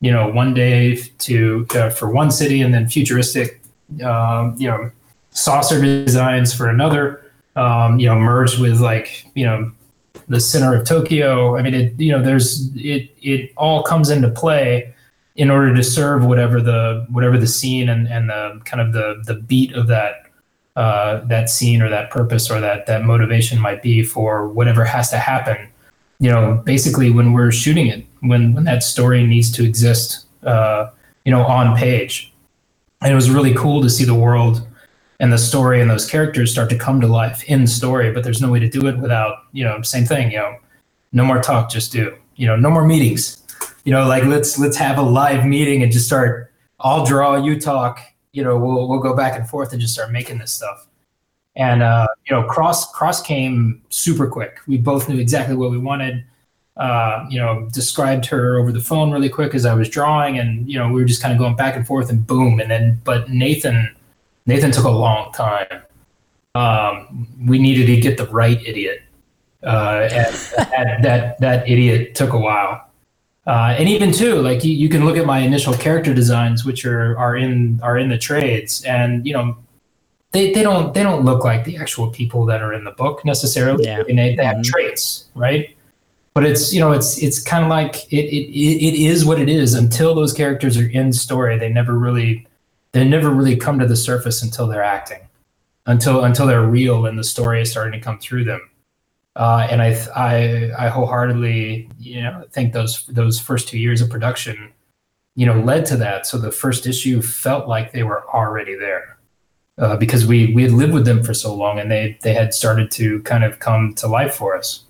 [0.00, 3.60] you know one day to uh, for one city and then futuristic
[4.04, 4.90] um, you know
[5.34, 7.20] saucer designs for another.
[7.56, 9.70] Um, you know, merged with like you know
[10.28, 11.56] the center of Tokyo.
[11.56, 14.92] I mean, it you know, there's it it all comes into play
[15.36, 19.22] in order to serve whatever the whatever the scene and and the kind of the
[19.26, 20.26] the beat of that
[20.76, 25.10] uh, that scene or that purpose or that that motivation might be for whatever has
[25.10, 25.68] to happen.
[26.18, 30.90] You know, basically when we're shooting it, when when that story needs to exist, uh,
[31.24, 32.32] you know, on page.
[33.00, 34.66] And it was really cool to see the world
[35.20, 38.40] and the story and those characters start to come to life in story but there's
[38.40, 40.56] no way to do it without you know same thing you know
[41.12, 43.40] no more talk just do you know no more meetings.
[43.84, 47.60] You know like let's let's have a live meeting and just start i'll draw you
[47.60, 48.00] talk
[48.32, 50.86] you know we'll we'll go back and forth and just start making this stuff.
[51.56, 54.58] And uh, you know cross cross came super quick.
[54.66, 56.24] We both knew exactly what we wanted.
[56.76, 60.68] Uh, you know described her over the phone really quick as i was drawing and
[60.68, 63.00] you know we were just kind of going back and forth and boom and then
[63.04, 63.94] but nathan
[64.46, 65.82] Nathan took a long time.
[66.54, 69.02] Um, we needed to get the right idiot
[69.64, 72.88] uh, and that, that that idiot took a while.
[73.46, 76.84] Uh, and even too, like you, you can look at my initial character designs, which
[76.84, 79.56] are are in are in the trades, and you know
[80.32, 83.24] they, they don't they don't look like the actual people that are in the book
[83.24, 83.84] necessarily.
[83.84, 84.02] Yeah.
[84.08, 84.64] And they, they have Mhm.
[84.64, 85.76] traits, right?
[86.34, 89.38] But it's you know it's it's kind of like it, it it it is what
[89.38, 91.58] it is until those characters are in story.
[91.58, 92.46] They never really
[92.94, 95.18] they never really come to the surface until they're acting,
[95.84, 98.70] until until they're real and the story is starting to come through them.
[99.36, 104.08] Uh, and I, I I wholeheartedly you know think those those first two years of
[104.08, 104.72] production,
[105.34, 106.24] you know, led to that.
[106.24, 109.18] So the first issue felt like they were already there
[109.76, 112.54] uh, because we we had lived with them for so long and they they had
[112.54, 114.84] started to kind of come to life for us.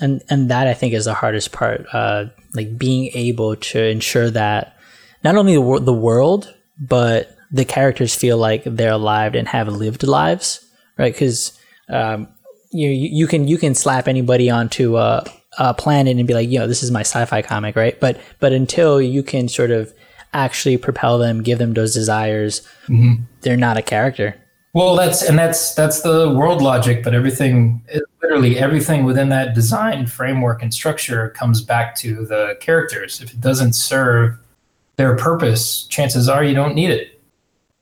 [0.00, 1.86] and and that I think is the hardest part.
[1.92, 4.76] Uh, like being able to ensure that
[5.24, 9.68] not only the, wor- the world, but the characters feel like they're alive and have
[9.68, 10.66] lived lives,
[10.98, 11.12] right?
[11.12, 12.28] Because um,
[12.72, 15.24] you you can you can slap anybody onto a,
[15.58, 17.98] a planet and be like, you know, this is my sci-fi comic, right?
[18.00, 19.94] But but until you can sort of
[20.32, 22.66] actually propel them, give them those desires,
[23.42, 24.34] they're not a character.
[24.74, 27.82] Well, that's and that's that's the world logic, but everything,
[28.22, 33.20] literally everything within that design framework and structure comes back to the characters.
[33.20, 34.38] If it doesn't serve
[34.96, 37.20] their purpose, chances are you don't need it.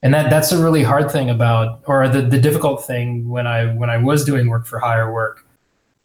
[0.02, 3.66] And that that's a really hard thing about, or the the difficult thing when I
[3.74, 5.46] when I was doing work for higher work,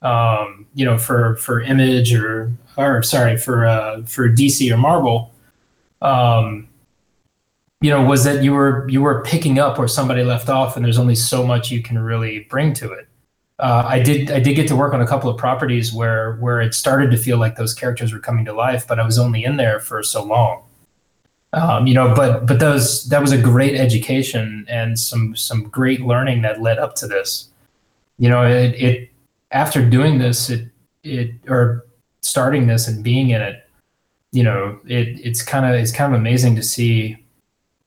[0.02, 5.32] um, you know, for for Image or or sorry for uh, for DC or Marvel.
[6.02, 6.68] Um,
[7.86, 10.84] you know was that you were you were picking up where somebody left off and
[10.84, 13.08] there's only so much you can really bring to it
[13.60, 16.62] uh, i did i did get to work on a couple of properties where where
[16.62, 19.44] it started to feel like those characters were coming to life but i was only
[19.44, 20.65] in there for so long
[21.56, 26.02] um, you know but but those that was a great education and some some great
[26.02, 27.50] learning that led up to this
[28.20, 29.10] you know it, it
[29.52, 30.68] after doing this it
[31.04, 31.86] it or
[32.22, 33.68] starting this and being in it
[34.32, 37.18] you know it it's kind of it's kind of amazing to see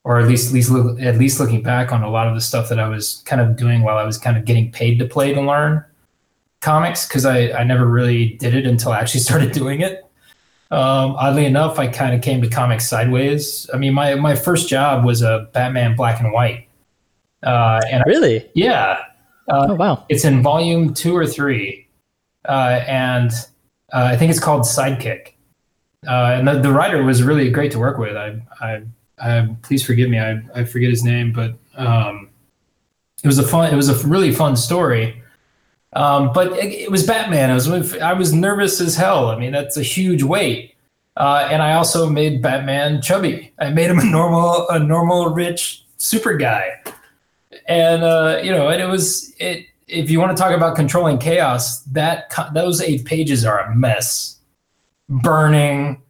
[0.04, 2.40] or at least at least look, at least looking back on a lot of the
[2.40, 5.04] stuff that I was kind of doing while I was kind of getting paid to
[5.04, 5.84] play to learn
[6.60, 10.07] comics because I, I never really did it until I actually started doing it.
[10.70, 13.68] Um, oddly enough, I kind of came to comics sideways.
[13.72, 16.68] I mean, my my first job was a Batman black and white,
[17.42, 18.50] uh, and I, Really?
[18.54, 18.98] yeah,
[19.50, 20.04] uh, Oh wow.
[20.10, 21.88] it's in volume two or three,
[22.46, 23.30] uh, and
[23.94, 25.32] uh, I think it's called Sidekick.
[26.06, 28.16] Uh, and the, the writer was really great to work with.
[28.16, 28.82] I, I,
[29.18, 32.28] I please forgive me, I, I forget his name, but um,
[33.24, 35.22] it was a fun, it was a really fun story.
[35.94, 37.50] Um, but it, it was Batman.
[37.50, 39.28] I was I was nervous as hell.
[39.28, 40.74] I mean, that's a huge weight.
[41.16, 43.52] Uh, and I also made Batman chubby.
[43.58, 46.80] I made him a normal, a normal, rich super guy
[47.68, 49.66] and uh, you know, and it was it.
[49.86, 54.38] If you want to talk about controlling chaos, that those eight pages are a mess,
[55.08, 56.02] burning,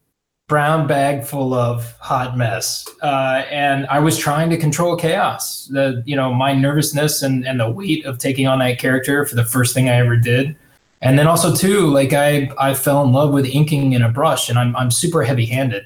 [0.49, 2.87] brown bag full of hot mess.
[3.03, 5.67] Uh, and I was trying to control chaos.
[5.67, 9.37] The you know my nervousness and and the weight of taking on that character for
[9.37, 10.57] the first thing I ever did.
[11.01, 14.49] And then also too, like I I fell in love with inking in a brush,
[14.49, 15.85] and I'm I'm super heavy handed.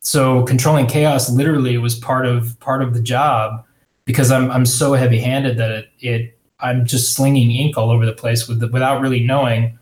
[0.00, 3.64] So controlling chaos literally was part of part of the job
[4.04, 8.06] because I'm I'm so heavy handed that it, it I'm just slinging ink all over
[8.06, 9.78] the place with the, without really knowing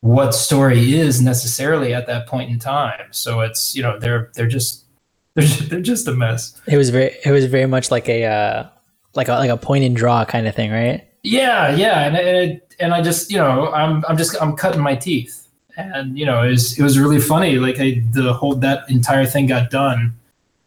[0.00, 3.06] what story is necessarily at that point in time.
[3.10, 4.84] So it's you know they're they're just
[5.34, 6.60] they're just, they're just a mess.
[6.66, 8.68] It was very it was very much like a uh,
[9.14, 11.04] like a like a point and draw kind of thing, right?
[11.22, 14.94] Yeah, yeah, and it, and I just you know I'm I'm just I'm cutting my
[14.94, 17.58] teeth, and you know it was it was really funny.
[17.58, 20.16] Like I, the whole that entire thing got done,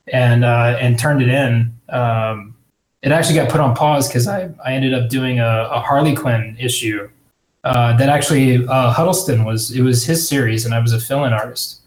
[0.07, 1.73] and uh, and turned it in.
[1.89, 2.55] Um,
[3.01, 6.15] it actually got put on pause because I I ended up doing a, a Harley
[6.15, 7.09] Quinn issue
[7.63, 11.33] uh, that actually uh, Huddleston was it was his series, and I was a fill-in
[11.33, 11.81] artist.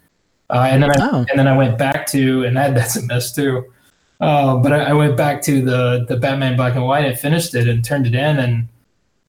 [0.50, 1.24] Uh, and then I, Oh.
[1.30, 3.64] and then I went back to and that that's a mess too.
[4.20, 7.54] Uh, but I, I went back to the the Batman Black and White and finished
[7.54, 8.68] it and turned it in, and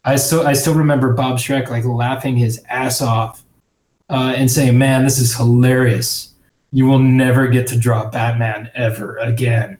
[0.03, 3.43] I still I still remember Bob Schreck like laughing his ass off
[4.09, 6.33] uh, and saying, "Man, this is hilarious.
[6.71, 9.77] You will never get to draw Batman ever again."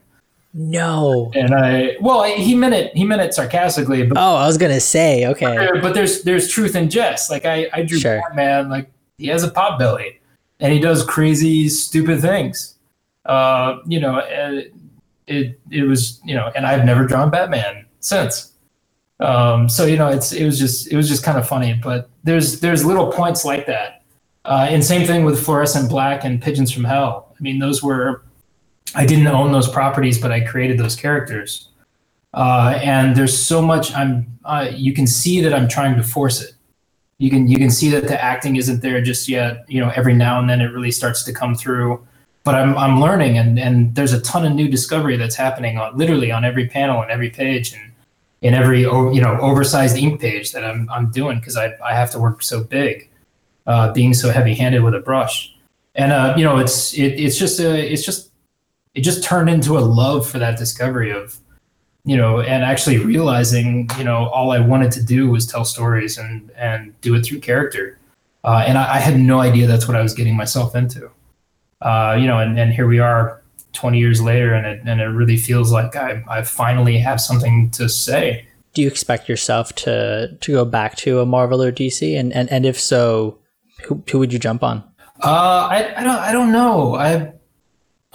[0.58, 1.32] No.
[1.36, 4.80] And I well, he meant it he meant it sarcastically, but Oh, I was gonna
[4.80, 5.70] say okay.
[5.82, 7.30] but there's there's truth in jest.
[7.30, 8.22] Like I I drew Sure.
[8.30, 10.22] Batman like he has a pot belly
[10.62, 12.76] and he does crazy stupid things.
[13.26, 14.68] Uh, you know, and
[15.28, 18.54] it it was you know, and I've never drawn Batman since.
[19.20, 21.74] Um, so you know, it's it was just it was just kind of funny.
[21.84, 24.04] But there's there's little points like that.
[24.46, 27.34] Uh, and same thing with Fluorescent Black and Pigeons from Hell.
[27.38, 28.24] I mean, those were
[28.96, 31.68] I didn't own those properties, but I created those characters.
[32.34, 36.42] Uh, and there's so much I'm uh, you can see that I'm trying to force
[36.42, 36.54] it.
[37.18, 39.64] You can you can see that the acting isn't there just yet.
[39.68, 42.06] You know, every now and then it really starts to come through.
[42.44, 45.98] But I'm I'm learning, and and there's a ton of new discovery that's happening on
[45.98, 47.92] literally on every panel and every page, and
[48.42, 52.12] in every you know oversized ink page that I'm I'm doing because I I have
[52.12, 53.10] to work so big,
[53.66, 55.56] uh, being so heavy handed with a brush,
[55.96, 58.30] and uh, you know it's it, it's just a it's just
[58.96, 61.38] it just turned into a love for that discovery of
[62.06, 66.18] you know and actually realizing you know all I wanted to do was tell stories
[66.18, 68.00] and and do it through character,
[68.44, 71.10] uh, and I, I, had no idea that's what I was getting myself into,
[71.82, 73.42] uh, you know, and and here we are
[73.74, 77.70] 20 years later and it, and it really feels like I, I finally have something
[77.72, 78.48] to say.
[78.74, 82.18] Do you expect yourself to to go back to a Marvel or DC?
[82.18, 83.40] And, and, and if so,
[83.84, 84.84] who, who would you jump on?
[85.24, 86.96] Uh, I, I don't I don't know.
[86.96, 87.34] I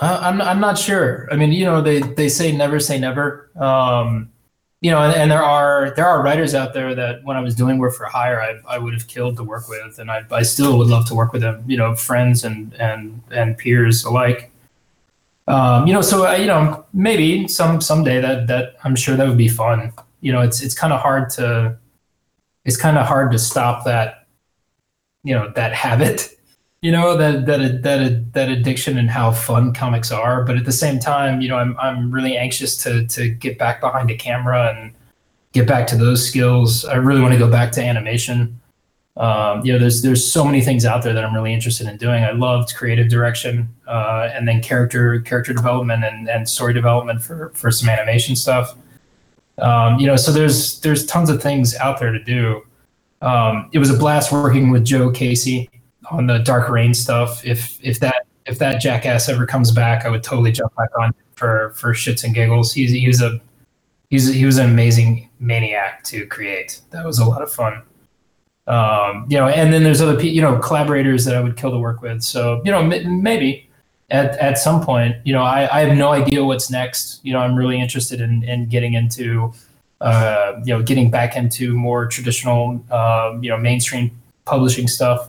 [0.01, 1.29] I'm I'm not sure.
[1.31, 3.51] I mean, you know, they, they say never say never.
[3.57, 4.31] Um,
[4.81, 7.55] you know, and, and, there are there are writers out there that when I was
[7.55, 10.43] doing work for hire, I, I would have killed to work with, and I, I
[10.43, 11.63] still would love to work with them.
[11.67, 14.51] You know, friends and and and peers alike.
[15.47, 19.29] Um, you know, so uh, you know, maybe some someday that that I'm sure that
[19.29, 19.93] would be fun.
[20.23, 21.77] You know, it's it's kind of hard to
[22.65, 24.27] it's kind of hard to stop that
[25.25, 26.37] you know that habit.
[26.83, 30.73] You know that that that that addiction and how fun comics are, but at the
[30.73, 34.75] same time, you know, I'm I'm really anxious to to get back behind a camera
[34.75, 34.95] and
[35.53, 36.85] get back to those skills.
[36.85, 38.61] I really want to go back to animation
[39.17, 41.99] um, you know, there's there's so many things out there that I'm really interested in
[41.99, 42.25] doing.
[42.25, 47.51] I loved creative direction, uh, and then character character development and, and story development for
[47.51, 48.75] for some animation stuff.
[49.59, 52.65] Um, you know, so there's there's tons of things out there to do.
[53.21, 55.69] Um, it was a blast working with Joe Casey
[56.11, 57.45] on the Dark Reign stuff.
[57.45, 61.15] If if that if that jackass ever comes back, I would totally jump back on
[61.35, 62.73] for for shits and giggles.
[62.73, 63.41] He's he's a
[64.11, 66.81] he's he was an amazing maniac to create.
[66.91, 67.83] That was a lot of fun
[68.71, 71.79] um, you know, and then there's other you know collaborators that I would kill to
[71.79, 72.23] work with.
[72.23, 73.69] So you know, m- maybe
[74.11, 77.21] at at some point, you know, I, I have no idea what's next.
[77.25, 79.53] You know, I'm really interested in in getting into,
[80.01, 84.13] uh, you know, getting back into more traditional, uh, you know, mainstream
[84.45, 85.29] publishing stuff.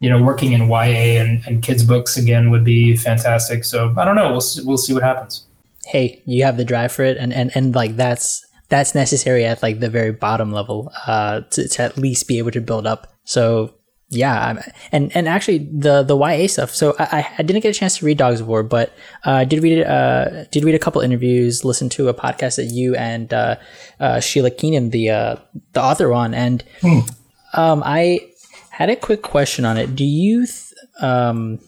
[0.00, 3.64] You know, working in YA and, and kids books again would be fantastic.
[3.64, 4.30] So I don't know.
[4.30, 5.46] We'll we'll see what happens.
[5.84, 9.62] Hey, you have the drive for it, and and and like that's that's necessary at
[9.62, 13.12] like the very bottom level uh, to, to at least be able to build up.
[13.24, 13.74] So
[14.12, 16.70] yeah, and and actually the the YA stuff.
[16.74, 18.92] So I, I didn't get a chance to read Dogs of War, but
[19.24, 22.96] uh, did read uh, did read a couple interviews, listen to a podcast that you
[22.96, 23.56] and uh,
[24.00, 25.36] uh, Sheila Keenan, the uh,
[25.74, 27.00] the author, on, and hmm.
[27.54, 28.29] um, I
[28.80, 29.94] had a quick question on it.
[29.94, 31.58] Do you, th- um,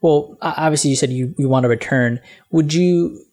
[0.00, 2.20] well, obviously you said you, you want to return.
[2.50, 3.24] Would you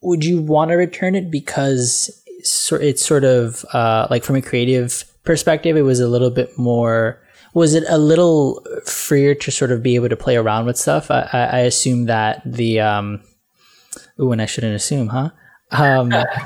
[0.00, 5.04] would you want to return it because it's sort of uh, like from a creative
[5.24, 7.20] perspective, it was a little bit more.
[7.54, 11.10] Was it a little freer to sort of be able to play around with stuff?
[11.10, 13.22] I, I assume that the um,
[14.20, 15.30] ooh, and I shouldn't assume, huh?
[15.70, 16.08] Um,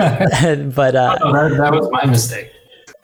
[0.74, 2.50] but uh, oh, that, that was my mistake.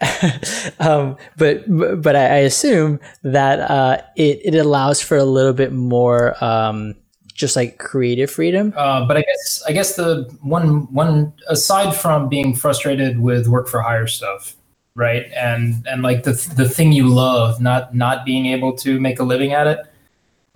[0.80, 1.64] um, but
[2.02, 6.94] but I, I assume that uh, it it allows for a little bit more um,
[7.34, 8.72] just like creative freedom.
[8.76, 13.68] Uh, but I guess I guess the one one aside from being frustrated with work
[13.68, 14.54] for hire stuff,
[14.94, 15.26] right?
[15.36, 19.24] And and like the the thing you love, not not being able to make a
[19.24, 19.80] living at it,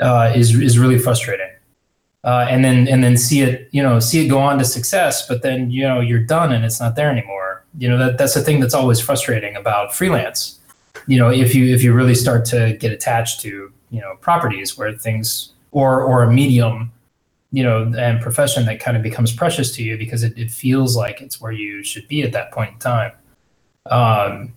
[0.01, 1.51] uh, is is really frustrating.
[2.25, 5.27] Uh, and then and then see it you know see it go on to success,
[5.29, 7.46] but then you know you're done and it's not there anymore.
[7.79, 10.59] You know that that's the thing that's always frustrating about freelance.
[11.07, 14.77] You know if you if you really start to get attached to you know properties
[14.77, 16.93] where things or or a medium
[17.53, 20.97] you know and profession that kind of becomes precious to you because it, it feels
[20.97, 23.13] like it's where you should be at that point in time.
[23.87, 24.53] Um,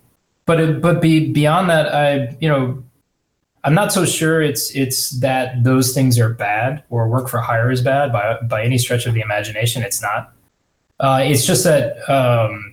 [0.46, 2.82] but it, but be, beyond that i you know
[3.62, 7.70] i'm not so sure it's it's that those things are bad or work for hire
[7.70, 9.82] is bad by by any stretch of the imagination.
[9.82, 10.32] It's not.
[10.98, 12.69] Uh, it's just that um,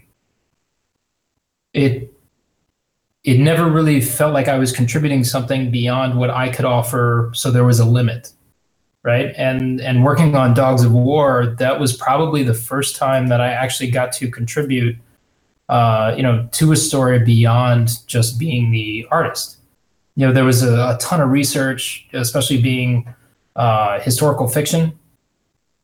[1.78, 2.14] it
[3.24, 7.32] it never really felt like I was contributing something beyond what I could offer.
[7.34, 8.32] So there was a limit
[9.08, 9.34] right?
[9.38, 13.48] And and working on Dogs of War, that was probably the first time that I
[13.48, 14.98] actually got to contribute,
[15.70, 19.60] uh, you know, to a story beyond just being the artist.
[20.18, 23.08] You know, there was a, a ton of research, especially being
[23.56, 25.00] uh, historical fiction,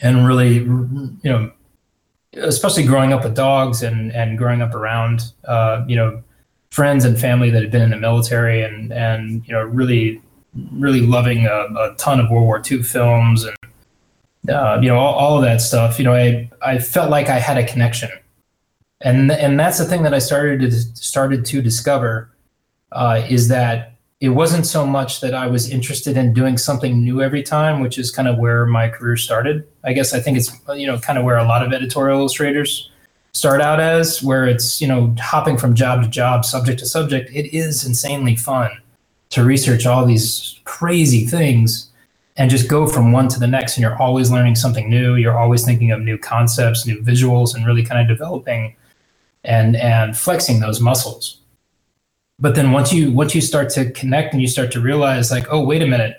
[0.02, 1.50] and really, you know,
[2.38, 6.22] especially growing up with dogs and and growing up around, uh, you know,
[6.72, 10.22] friends and family that had been in the military and and you know really
[10.72, 13.56] really loving a, a, ton of World War II films and
[14.50, 15.98] uh, you know all, all, of that stuff.
[15.98, 18.10] You know, I I felt like I had a connection,
[19.02, 22.30] and and that's the thing that I started to started to discover
[22.92, 23.93] uh, is that
[24.24, 27.98] it wasn't so much that I was interested in doing something new every time, which
[27.98, 29.68] is kind of where my career started.
[29.84, 32.90] I guess I think it's you know kind of where a lot of editorial illustrators
[33.34, 37.32] start out as, where it's you know hopping from job to job, subject to subject.
[37.32, 38.72] It is insanely fun
[39.32, 41.92] to research all these crazy things
[42.38, 45.38] and just go from one to the next and you're always learning something new you're
[45.38, 48.76] always thinking of new concepts new visuals and really kind of developing
[49.44, 51.40] and and flexing those muscles
[52.44, 55.48] but then once you once you start to connect and you start to realize like
[55.50, 56.18] oh wait a minute.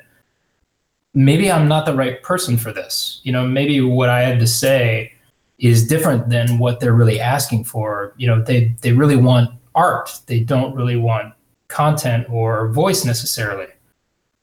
[1.13, 3.21] Maybe i'm not the right person for this.
[3.25, 5.13] You know maybe what i had to say
[5.59, 8.15] is different than what they're really asking for.
[8.17, 10.19] You know they they really want art.
[10.25, 11.35] They don't really want
[11.69, 13.69] content or voice necessarily.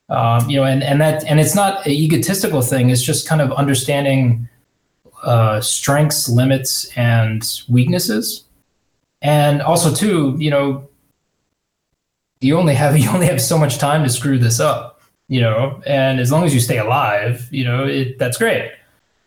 [0.09, 2.91] Um, you know and and that and it's not an egotistical thing.
[2.91, 4.47] It's just kind of understanding
[5.23, 8.43] uh, strengths limits and weaknesses.
[9.23, 10.87] And also too you know
[12.41, 14.97] you only have you only have so much time to screw this up
[15.31, 15.81] you know?
[15.85, 18.71] And as long as you stay alive you know it, that's great.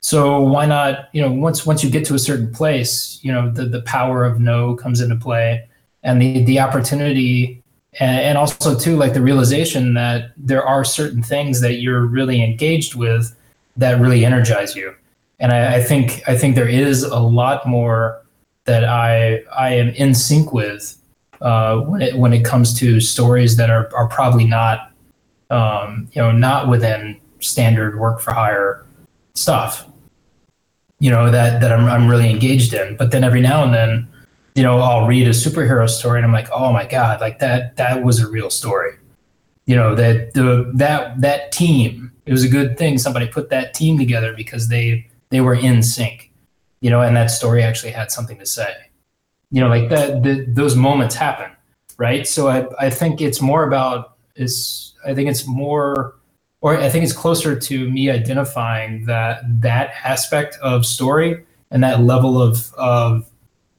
[0.01, 3.51] So why not you know once once you get to a certain place you know
[3.51, 5.67] the the power of no comes into play
[6.03, 7.63] and the the opportunity
[7.99, 12.43] and, and also too like the realization that there are certain things that you're really
[12.43, 13.35] engaged with
[13.77, 14.95] that really energize you.
[15.41, 18.23] And I, I think i think there is a lot more
[18.67, 20.99] that i i am in sync with
[21.45, 24.91] uh, when it when it comes to stories that are are probably not
[25.51, 28.85] um, you know not within standard work for hire
[29.35, 29.87] stuff
[31.05, 32.97] you know that that I'm I'm really engaged in.
[32.97, 34.09] But then every now and then
[34.55, 37.77] you know I'll read a superhero story and I'm like oh my god like that
[37.77, 38.93] that was a real story.
[39.67, 43.75] You know that the that that team it was a good thing somebody put that
[43.75, 46.31] team together because they they were in sync
[46.81, 48.75] you know and that story actually had something to say
[49.55, 51.51] you know like that the, those moments happen
[51.97, 52.27] right?
[52.27, 56.17] So I, I think it's more about is i think it's more
[56.61, 62.01] or i think it's closer to me identifying that that aspect of story and that
[62.01, 63.25] level of of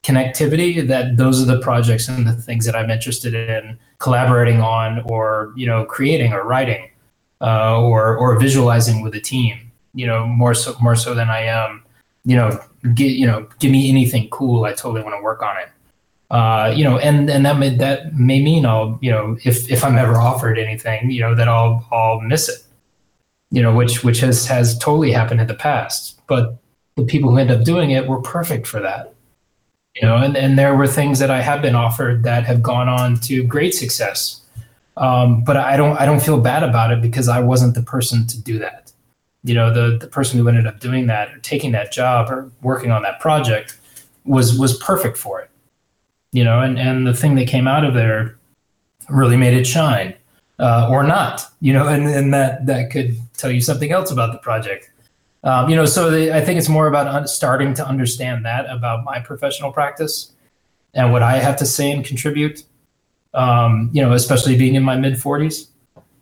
[0.02, 5.00] connectivity that those are the projects and the things that i'm interested in collaborating on
[5.10, 6.88] or you know creating or writing
[7.42, 11.40] uh, or or visualizing with a team you know more so more so than i
[11.40, 11.82] am
[12.24, 12.58] you know
[12.94, 15.68] get you know give me anything cool i totally want to work on it.
[16.28, 19.84] Uh, you know and and that may that may mean i'll you know if if
[19.84, 22.62] i'm ever offered anything you know that i'll i'll miss it.
[23.50, 26.58] You know which which has has totally happened in the past but
[26.96, 29.14] the people who end up doing it were perfect for that.
[29.94, 32.88] You know and and there were things that i have been offered that have gone
[32.88, 34.42] on to great success.
[34.96, 38.26] Um, but i don't i don't feel bad about it because i wasn't the person
[38.26, 38.85] to do that
[39.46, 42.50] you know the the person who ended up doing that or taking that job or
[42.62, 43.78] working on that project
[44.24, 45.48] was was perfect for it.
[46.32, 48.36] You know and and the thing that came out of there
[49.08, 50.14] really made it shine
[50.58, 54.32] uh, or not you know and and that that could tell you something else about
[54.32, 54.90] the project.
[55.44, 58.68] Um, you know so the, i think it's more about un- starting to understand that
[58.68, 60.32] about my professional practice
[60.94, 62.64] and what i have to say and contribute
[63.32, 65.68] um, you know especially being in my mid 40s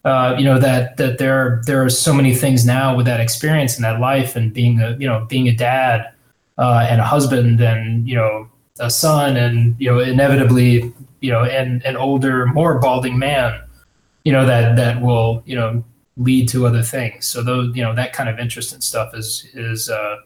[0.04, 3.76] uh, you know that that there there are so many things now with that experience
[3.76, 6.12] and that life and being a you know being a dad
[6.58, 8.48] uh, and a husband and you know
[8.80, 13.60] a son and you know inevitably you know an an older more balding man
[14.24, 15.82] you know that that will you know
[16.16, 19.48] lead to other things so those you know that kind of interest in stuff is
[19.54, 20.16] is uh,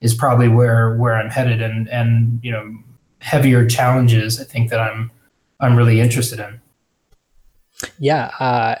[0.00, 2.76] is probably where where I'm headed and and you know
[3.20, 5.10] heavier challenges I think that I'm
[5.60, 6.60] I'm really interested in.
[7.98, 8.74] Yeah, uh,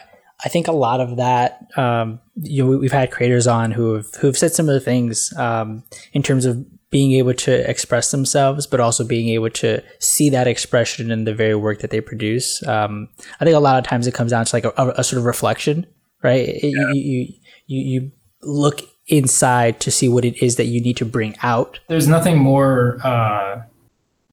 [0.44, 4.14] I think a lot of that, um, you know, we've had creators on who have
[4.16, 8.66] who've said some of the things um, in terms of being able to express themselves,
[8.66, 12.66] but also being able to see that expression in the very work that they produce.
[12.66, 13.08] Um,
[13.40, 15.24] I think a lot of times it comes down to like a, a sort of
[15.24, 15.86] reflection,
[16.22, 16.48] right?
[16.48, 16.92] It, yeah.
[16.92, 17.34] you, you,
[17.66, 18.12] you you
[18.42, 21.80] look inside to see what it is that you need to bring out.
[21.88, 23.62] There's nothing more uh,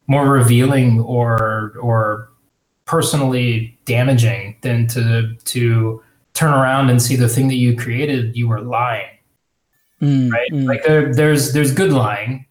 [0.08, 2.30] more revealing or or
[2.90, 6.02] personally damaging than to to
[6.34, 9.08] turn around and see the thing that you created you were lying
[10.02, 10.52] mm, right?
[10.52, 10.66] mm.
[10.66, 12.48] like there, there's there's good lying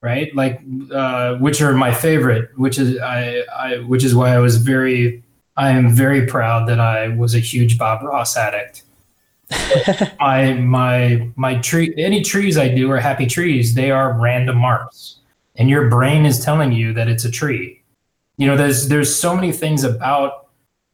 [0.00, 0.34] right?
[0.34, 0.60] Like
[0.92, 5.22] uh, which are my favorite which is I, I which is why i was very
[5.56, 8.84] i am very proud that i was a huge bob ross addict.
[10.20, 13.74] My my my tree any trees i do are happy trees.
[13.74, 15.16] They are random marks.
[15.56, 17.81] And your brain is telling you that it's a tree
[18.36, 20.48] you know there's there's so many things about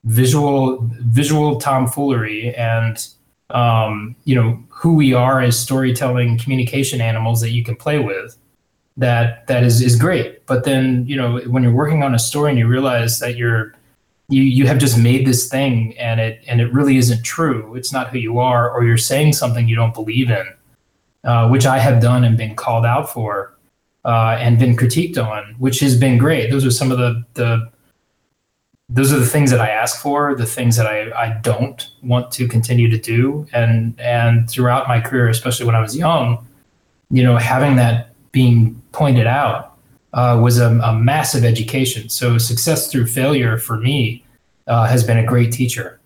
[0.04, 3.08] visual visual tomfoolery and
[3.50, 8.36] um, you know who we are as storytelling communication animals that you can play with
[8.96, 12.50] that that is is great but then you know when you're working on a story
[12.50, 13.74] and you realize that you're
[14.28, 17.74] you you have just made this thing and it and it really isn't true.
[17.74, 20.46] It's not who you are, or you're saying something you don't believe in,
[21.24, 23.54] uh, which I have done and been called out for,
[24.04, 26.50] uh, and been critiqued on, which has been great.
[26.50, 27.70] Those are some of the the
[28.90, 32.32] those are the things that I ask for, the things that I, I don't want
[32.32, 33.46] to continue to do.
[33.52, 36.46] And and throughout my career, especially when I was young,
[37.10, 39.76] you know, having that being pointed out
[40.12, 42.08] uh, was a, a, massive education.
[42.08, 44.24] So success through failure for me
[44.66, 46.00] uh, has been a great teacher.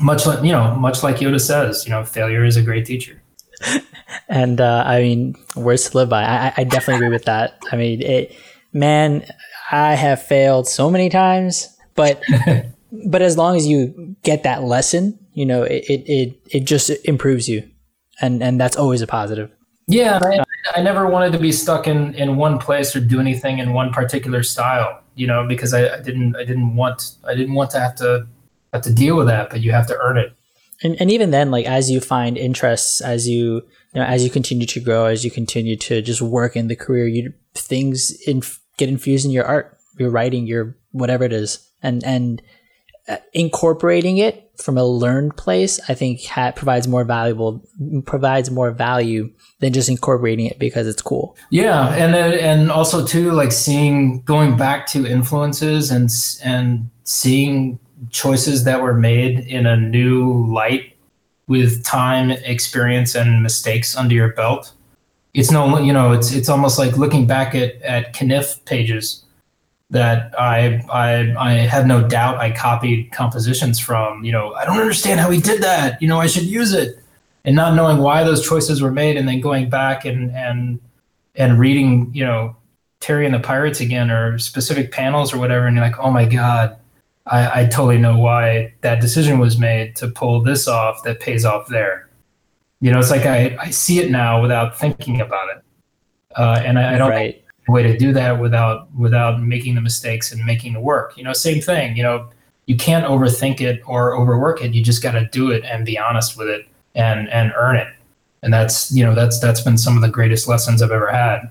[0.00, 3.22] Much like you know, much like Yoda says, you know, failure is a great teacher.
[4.28, 6.24] and uh, I mean, words to live by.
[6.24, 7.58] I, I definitely agree with that.
[7.72, 8.36] I mean, it,
[8.72, 9.26] man,
[9.70, 12.22] I have failed so many times but
[12.92, 16.90] but as long as you get that lesson, you know, it, it, it, it just
[17.04, 17.68] improves you.
[18.22, 19.50] And, and that's always a positive.
[19.86, 20.18] Yeah.
[20.22, 20.42] I,
[20.76, 23.92] I never wanted to be stuck in, in one place or do anything in one
[23.92, 27.80] particular style, you know, because I, I didn't, I didn't want, I didn't want to
[27.80, 28.26] have to
[28.72, 30.32] have to deal with that, but you have to earn it.
[30.82, 33.54] And, and even then, like as you find interests, as you,
[33.92, 36.76] you know, as you continue to grow, as you continue to just work in the
[36.76, 38.42] career, you things in,
[38.78, 42.42] get infused in your art, your writing, your whatever it is and and
[43.08, 47.66] uh, incorporating it from a learned place, I think ha- provides more valuable
[48.04, 51.36] provides more value than just incorporating it because it's cool.
[51.48, 56.10] Yeah, and then, and also too like seeing going back to influences and
[56.44, 57.80] and seeing
[58.10, 60.96] choices that were made in a new light
[61.46, 64.72] with time, experience, and mistakes under your belt.
[65.34, 69.24] It's no, you know, it's it's almost like looking back at at Caniff pages
[69.90, 74.24] that I I I have no doubt I copied compositions from.
[74.24, 76.00] You know, I don't understand how he did that.
[76.00, 76.98] You know, I should use it,
[77.44, 80.80] and not knowing why those choices were made, and then going back and and
[81.34, 82.56] and reading, you know,
[83.00, 86.24] Terry and the Pirates again, or specific panels or whatever, and you're like, oh my
[86.24, 86.76] god.
[87.30, 91.44] I, I totally know why that decision was made to pull this off that pays
[91.44, 92.08] off there.
[92.80, 95.62] You know, it's like I, I see it now without thinking about it.
[96.36, 100.32] Uh, and I, I don't right way to do that without without making the mistakes
[100.32, 101.16] and making the work.
[101.16, 101.96] You know, same thing.
[101.96, 102.28] You know,
[102.66, 104.74] you can't overthink it or overwork it.
[104.74, 107.88] You just got to do it and be honest with it and and earn it.
[108.42, 111.50] And that's you know that's that's been some of the greatest lessons I've ever had.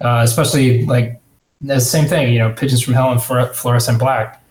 [0.00, 1.20] Uh, especially like
[1.60, 2.32] the same thing.
[2.32, 4.42] You know, pigeons from hell and fluorescent black.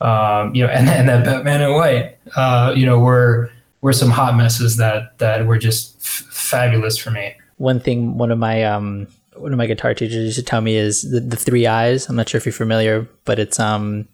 [0.00, 2.16] Um, you know, and and that Batman in white.
[2.36, 7.10] Uh, you know, were were some hot messes that that were just f- fabulous for
[7.10, 7.34] me.
[7.56, 9.08] One thing, one of my um
[9.40, 12.08] one of my guitar teachers used to tell me is the, the three eyes.
[12.08, 14.08] I'm not sure if you're familiar, but it's um,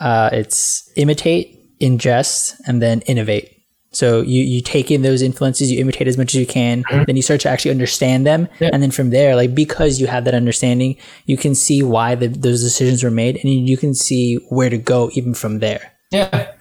[0.00, 3.53] uh, it's imitate, ingest, and then innovate.
[3.94, 7.04] So you you take in those influences, you imitate as much as you can, mm-hmm.
[7.04, 8.70] then you start to actually understand them, yeah.
[8.72, 12.28] and then from there, like because you have that understanding, you can see why the,
[12.28, 15.92] those decisions were made, and you can see where to go even from there.
[16.10, 16.52] Yeah,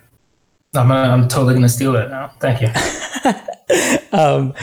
[0.76, 2.32] I'm I'm totally gonna steal it now.
[2.40, 2.70] Thank you.
[4.18, 4.54] um,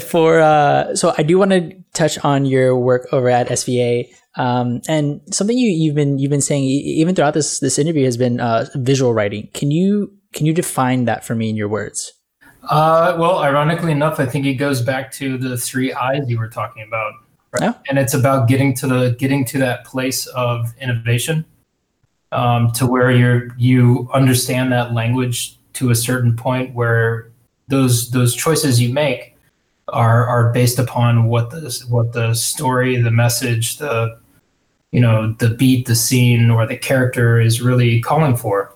[0.00, 4.08] for uh, so I do want to touch on your work over at SVA.
[4.34, 8.16] Um, and something you, you've been you've been saying even throughout this this interview has
[8.16, 9.48] been uh, visual writing.
[9.52, 12.14] Can you can you define that for me in your words?
[12.68, 16.48] Uh, well, ironically enough, I think it goes back to the three eyes you were
[16.48, 17.12] talking about,
[17.52, 17.62] right?
[17.62, 17.74] Yeah.
[17.88, 21.44] And it's about getting to the getting to that place of innovation,
[22.30, 27.30] um, to where you're you understand that language to a certain point where
[27.68, 29.36] those those choices you make
[29.88, 34.18] are are based upon what the what the story, the message, the
[34.92, 38.72] you know the beat, the scene, or the character is really calling for,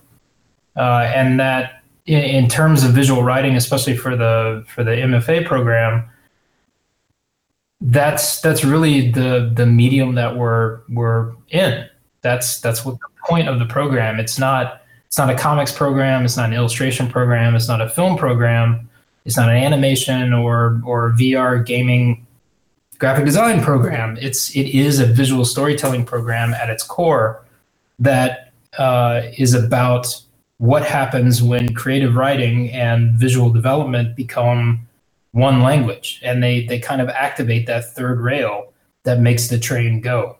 [0.77, 5.45] uh, and that in, in, terms of visual writing, especially for the for the MFA
[5.45, 6.09] program,
[7.81, 11.87] that's that's really the the medium that we're we're in.
[12.23, 14.21] That's that's what the point of the program.
[14.21, 16.25] It's not it's not a comics program.
[16.25, 17.55] It's not an illustration program.
[17.55, 18.89] It's not a film program
[19.27, 22.25] it's not an animation or or VR gaming
[22.99, 24.17] graphic design program.
[24.21, 27.45] It's it is a visual storytelling program at its core
[27.99, 30.23] that uh, is about
[30.59, 34.87] what happens when creative writing and visual development become
[35.33, 38.73] one language, and they they kind of activate that third rail
[39.05, 40.39] that makes the train go.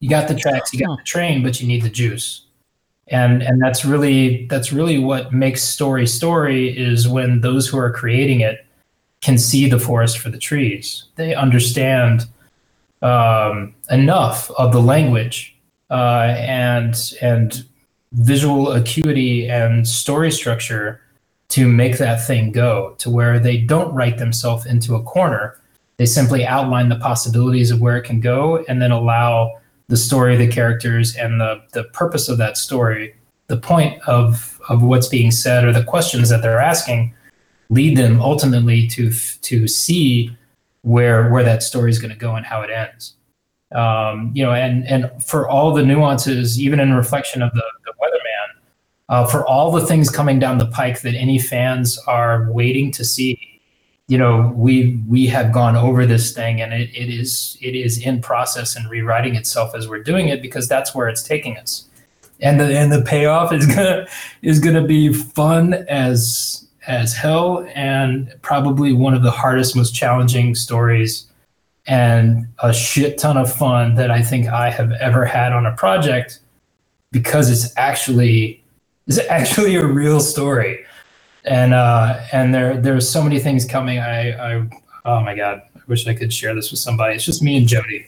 [0.00, 2.42] You got the tracks, you got the train, but you need the juice.
[3.08, 7.90] And and that's really that's really what makes story story is when those who are
[7.90, 8.66] creating it
[9.22, 11.04] can see the forest for the trees.
[11.14, 12.26] They understand
[13.00, 15.56] um, enough of the language
[15.90, 17.64] uh, and and
[18.16, 21.00] visual acuity and story structure
[21.48, 25.58] to make that thing go to where they don't write themselves into a corner
[25.96, 29.58] they simply outline the possibilities of where it can go and then allow
[29.88, 33.14] the story, the characters, and the the purpose of that story
[33.48, 37.14] the point of of what's being said or the questions that they're asking
[37.70, 39.12] lead them ultimately to
[39.42, 40.36] to see
[40.82, 43.14] where where that story is going to go and how it ends.
[43.72, 47.64] Um, you know, and and for all the nuances, even in reflection of the,
[49.08, 53.04] uh, for all the things coming down the pike that any fans are waiting to
[53.04, 53.60] see,
[54.08, 57.98] you know, we we have gone over this thing and it, it is it is
[57.98, 61.86] in process and rewriting itself as we're doing it because that's where it's taking us.
[62.40, 64.06] And the and the payoff is gonna
[64.42, 70.54] is gonna be fun as as hell and probably one of the hardest, most challenging
[70.54, 71.26] stories
[71.86, 75.72] and a shit ton of fun that I think I have ever had on a
[75.76, 76.40] project
[77.12, 78.62] because it's actually
[79.06, 80.84] it's actually a real story.
[81.44, 83.98] And uh and there there's so many things coming.
[83.98, 84.68] I I
[85.04, 87.14] oh my god, I wish I could share this with somebody.
[87.14, 88.06] It's just me and Jody.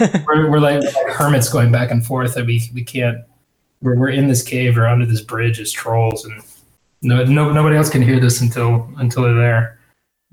[0.26, 3.18] we're, we're like, like hermits going back and forth and we we can't
[3.82, 6.42] we're, we're in this cave or under this bridge as trolls and
[7.04, 9.78] no, no, nobody else can hear this until until they're there.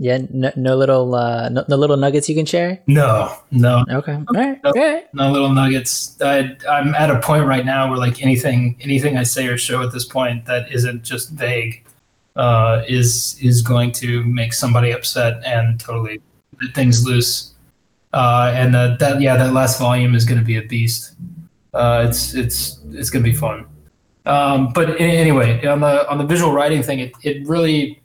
[0.01, 2.81] Yeah, no, no little uh, no, no, little nuggets you can share.
[2.87, 3.85] No, no.
[3.87, 5.03] Okay, all right, no, okay.
[5.13, 6.19] No little nuggets.
[6.19, 9.83] I, I'm at a point right now where like anything anything I say or show
[9.83, 11.85] at this point that isn't just vague
[12.35, 16.19] uh, is is going to make somebody upset and totally
[16.59, 17.53] let things loose.
[18.11, 21.13] Uh, and uh, that yeah, that last volume is going to be a beast.
[21.75, 23.67] Uh, it's it's it's going to be fun.
[24.25, 28.00] Um, but anyway, on the on the visual writing thing, it, it really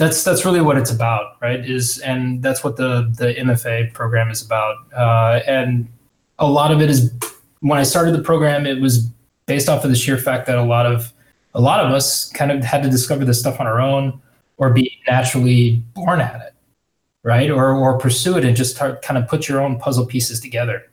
[0.00, 1.60] that's that's really what it's about, right?
[1.60, 4.76] Is and that's what the the MFA program is about.
[4.96, 5.86] Uh, and
[6.38, 7.12] a lot of it is
[7.60, 9.10] when I started the program, it was
[9.44, 11.12] based off of the sheer fact that a lot of
[11.52, 14.18] a lot of us kind of had to discover this stuff on our own
[14.56, 16.54] or be naturally born at it,
[17.22, 17.50] right?
[17.50, 20.90] Or or pursue it and just start, kind of put your own puzzle pieces together.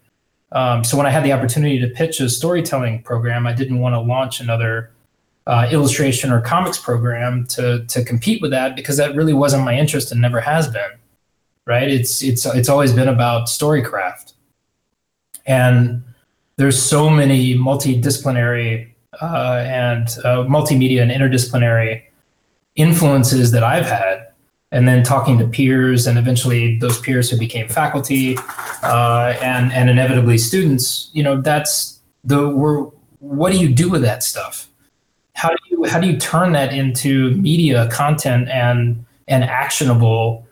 [0.51, 3.93] Um, so when I had the opportunity to pitch a storytelling program, I didn't want
[3.93, 4.91] to launch another
[5.47, 9.75] uh, illustration or comics program to to compete with that because that really wasn't my
[9.75, 10.91] interest and never has been.
[11.65, 11.89] Right?
[11.89, 14.33] It's it's it's always been about storycraft,
[15.45, 16.03] and
[16.57, 18.89] there's so many multidisciplinary
[19.21, 22.03] uh, and uh, multimedia and interdisciplinary
[22.75, 24.27] influences that I've had
[24.71, 28.37] and then talking to peers and eventually those peers who became faculty
[28.83, 32.83] uh, and and inevitably students you know that's the we're
[33.19, 34.67] what do you do with that stuff
[35.37, 40.47] how do you how do you turn that into media content and and actionable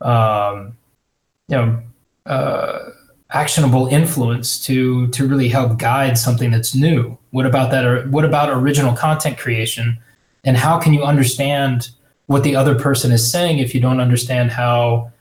[0.00, 0.74] um,
[1.48, 1.82] you know
[2.24, 2.78] uh,
[3.30, 7.18] actionable influence to to really help guide something that's new?
[7.32, 9.98] What about that or what about original content creation?
[10.42, 11.90] And how can you understand
[12.26, 15.12] what the other person is saying if you don't understand how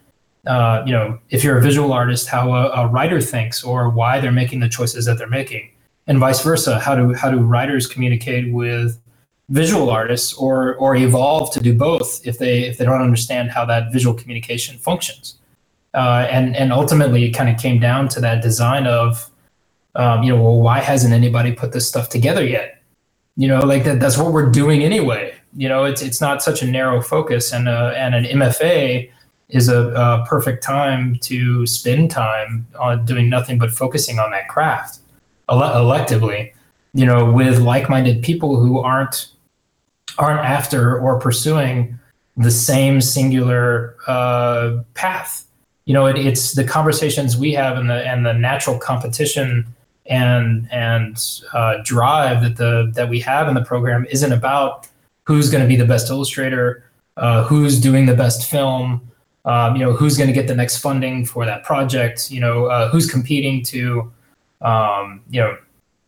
[0.47, 4.22] uh, you know if you're a visual artist how a, a, writer thinks or why
[4.22, 5.70] they're making the choices that they're making
[6.08, 6.80] and vice versa.
[6.80, 8.99] How do how do writers communicate with
[9.49, 13.66] visual artists or or evolve to do both if they if they don't understand how
[13.66, 15.36] that visual communication functions?
[15.93, 19.30] Uh, and and ultimately it kind of came down to that design of
[19.95, 22.82] um, you know well why hasn't anybody put this stuff together yet?
[23.36, 25.36] You know like that that's what we're doing anyway.
[25.56, 29.10] You know it's it's not such a narrow focus and uh, and an mfa
[29.49, 34.47] is a, a, perfect time to spend time on doing nothing but focusing on that
[34.47, 34.99] craft
[35.50, 36.52] ele- electively
[36.94, 39.30] you know with like-minded people who aren't
[40.18, 41.98] aren't after or pursuing
[42.38, 45.46] the same singular uh, path.
[45.86, 49.66] You know it, it's the conversations we have and the and the natural competition
[50.06, 51.18] and and
[51.54, 54.88] uh, drive that the that we have in the program isn't about
[55.26, 56.84] who's going to be the best illustrator,
[57.18, 59.02] uh, who's doing the best film,
[59.46, 62.66] um, you know, who's going to get the next funding for that project, you know,
[62.66, 64.12] uh, who's competing to,
[64.64, 65.57] um, you know,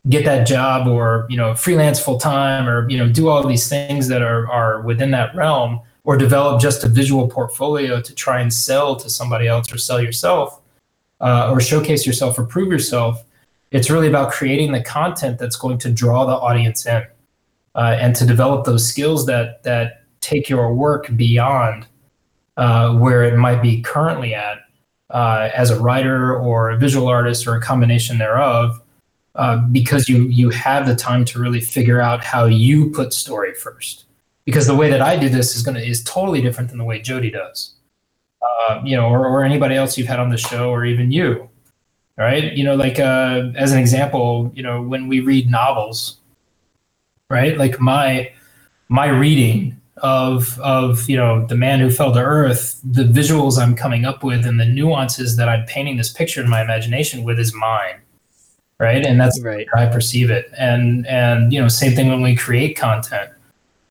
[0.10, 3.68] get that job or you know freelance full time or you know do all these
[3.68, 8.40] things that are are within that realm or develop just a visual portfolio to try
[8.40, 10.62] and sell to somebody else or sell yourself
[11.22, 13.24] uh, or showcase yourself or prove yourself
[13.72, 17.04] it's really about creating the content that's going to draw the audience in
[17.74, 21.88] uh, and to develop those skills that that take your work beyond
[22.58, 24.60] uh, where it might be currently at
[25.10, 28.82] uh, as a writer or a visual artist or a combination thereof
[29.36, 33.54] uh, because you you have the time to really figure out how you put story
[33.54, 34.06] first.
[34.46, 37.02] Because the way that I do this is to is totally different than the way
[37.02, 37.74] Jody does.
[38.42, 41.50] Uh, you know or, or anybody else you've had on the show or even you
[42.18, 42.54] right?
[42.54, 46.18] You know like uh, as an example you know when we read novels
[47.30, 47.58] right?
[47.58, 48.32] Like my
[48.90, 53.74] my reading of of you know the man who fell to earth the visuals i'm
[53.74, 57.40] coming up with and the nuances that i'm painting this picture in my imagination with
[57.40, 58.02] is mine
[58.80, 59.06] right?
[59.06, 59.68] And that's right.
[59.74, 60.52] how I perceive it.
[60.58, 63.32] And and you know, same thing when we create content.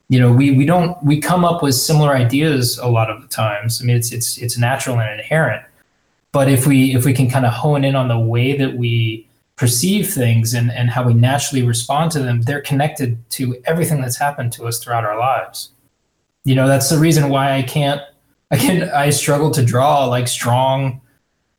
[0.09, 3.28] You know, we we don't we come up with similar ideas a lot of the
[3.28, 3.80] times.
[3.80, 5.64] I mean, it's it's it's natural and inherent.
[6.32, 9.28] But if we if we can kind of hone in on the way that we
[9.57, 14.18] perceive things and, and how we naturally respond to them, they're connected to everything that's
[14.18, 15.70] happened to us throughout our lives.
[16.45, 18.01] You know, that's the reason why I can't
[18.51, 21.01] I can I struggle to draw like strong,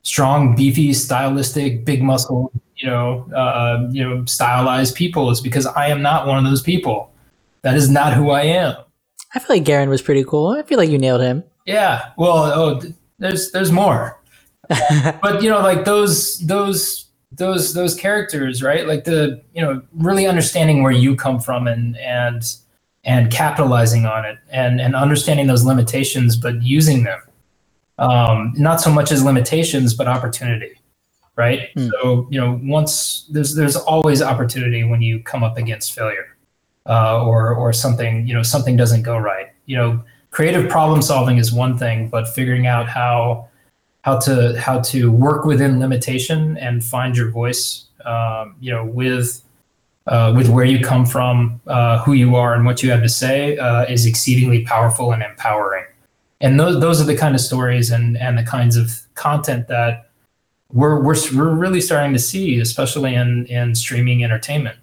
[0.04, 5.88] strong, beefy, stylistic, big muscle, you know, uh, you know, stylized people is because I
[5.88, 7.12] am not one of those people.
[7.64, 8.76] That is not who I am.
[9.34, 10.52] I feel like Garen was pretty cool.
[10.52, 11.44] I feel like you nailed him.
[11.66, 12.12] Yeah.
[12.18, 12.82] Well, oh,
[13.20, 14.22] there's there's more.
[15.22, 18.88] but you know, like those those those those characters, right?
[18.88, 22.44] Like the you know, really understanding where you come from and and
[23.06, 27.22] and capitalizing on it and and understanding those limitations, but using them.
[27.98, 30.74] Um, not so much as limitations, but opportunity,
[31.38, 31.70] right?
[31.76, 31.88] Hmm.
[31.90, 36.36] So you know, once there's there's always opportunity when you come up against failure,
[36.88, 39.48] uh, or or something you know something doesn't go right.
[39.66, 43.48] You know, creative problem solving is one thing, but figuring out how
[44.02, 49.45] how to how to work within limitation and find your voice, um, you know, with
[50.08, 53.10] uh, with where you come from, uh, who you are, and what you have to
[53.10, 55.86] say uh, is exceedingly powerful and empowering.
[56.42, 60.12] And those those are the kind of stories and and the kinds of content that
[60.72, 64.78] we're we're we're really starting to see, especially in in streaming entertainment,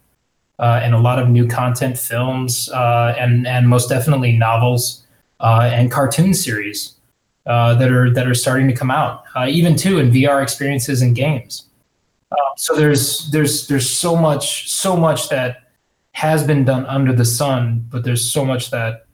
[0.59, 5.07] uh, and a lot of new content, films, uh, and and most definitely novels
[5.39, 6.95] uh, and cartoon series
[7.45, 11.67] that are that are starting to come out, even too in VR experiences and games.
[12.33, 15.65] Um, so there's there's there's so much so much that
[16.13, 19.07] has been done under the sun, but there's so much that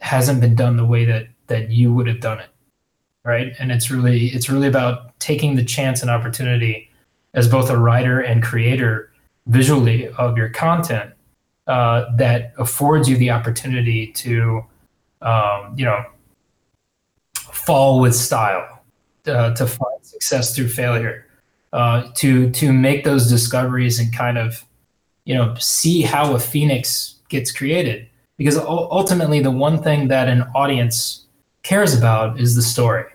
[0.00, 2.48] hasn't been done the way that that you would have done it,
[3.24, 3.52] right?
[3.58, 6.90] And it's really it's really about taking the chance and opportunity
[7.34, 9.12] as both a writer and creator
[9.46, 11.12] visually of your content
[11.66, 14.64] uh, that affords you the opportunity to
[15.22, 16.04] um, you know
[17.34, 18.82] fall with style
[19.26, 21.25] uh, to find success through failure
[21.72, 24.64] uh, to to make those discoveries and kind of
[25.24, 28.08] you know see how a phoenix gets created.
[28.38, 31.24] Because ultimately the one thing that an audience
[31.62, 33.06] cares about is the story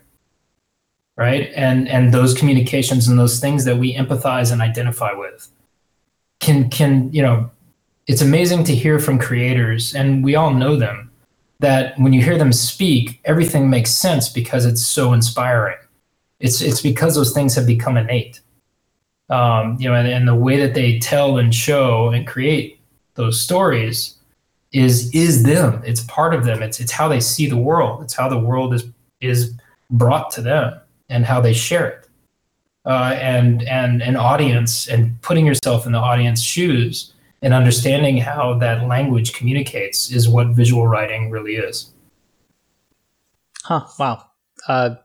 [1.17, 1.51] right?
[1.55, 5.49] And and those communications and those things that we empathize and identify with
[6.39, 7.49] can can you know
[8.07, 11.11] it's amazing to hear from creators and we all know them
[11.59, 15.77] that when you hear them speak everything makes sense because it's so inspiring
[16.41, 18.41] it's it's because those things have become innate
[19.31, 22.79] um, you know, and, and the way that they tell and show and create
[23.15, 24.17] those stories
[24.73, 25.81] is is them.
[25.85, 26.61] It's part of them.
[26.61, 28.03] It's it's how they see the world.
[28.03, 28.85] It's how the world is
[29.21, 29.53] is
[29.89, 30.79] brought to them
[31.09, 32.09] and how they share it.
[32.85, 38.53] Uh, and and an audience and putting yourself in the audience shoes and understanding how
[38.55, 41.91] that language communicates is what visual writing really is.
[43.63, 43.85] Huh.
[43.97, 44.25] Wow.
[44.67, 44.95] Uh,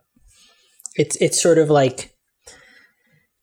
[0.97, 2.15] it's it's sort of like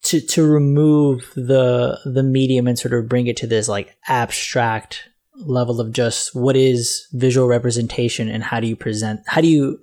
[0.03, 5.09] to to remove the the medium and sort of bring it to this like abstract
[5.45, 9.79] level of just what is visual representation and how do you present how do you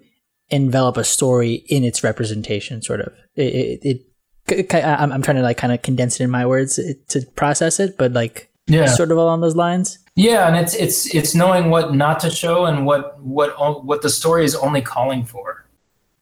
[0.51, 3.13] envelop a story in its representation sort of.
[3.37, 4.07] It, it,
[4.49, 7.79] it I'm, I'm trying to like kind of condense it in my words to process
[7.79, 8.87] it but like yeah.
[8.87, 9.99] sort of along those lines.
[10.17, 14.11] Yeah and it's it's it's knowing what not to show and what what what the
[14.11, 15.67] story is only calling for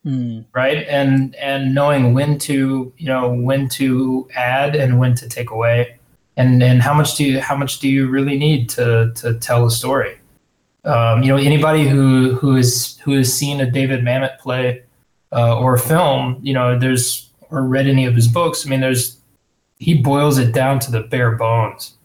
[0.09, 0.45] mm.
[0.55, 5.51] right and and knowing when to you know when to add and when to take
[5.51, 5.99] away
[6.37, 9.67] and and how much do you how much do you really need to to tell
[9.67, 10.19] a story
[10.85, 14.83] um, you know anybody who who is who has seen a david mamet play
[15.33, 19.19] uh, or film you know there's or read any of his books i mean there's
[19.79, 21.99] he boils it down to the bare bones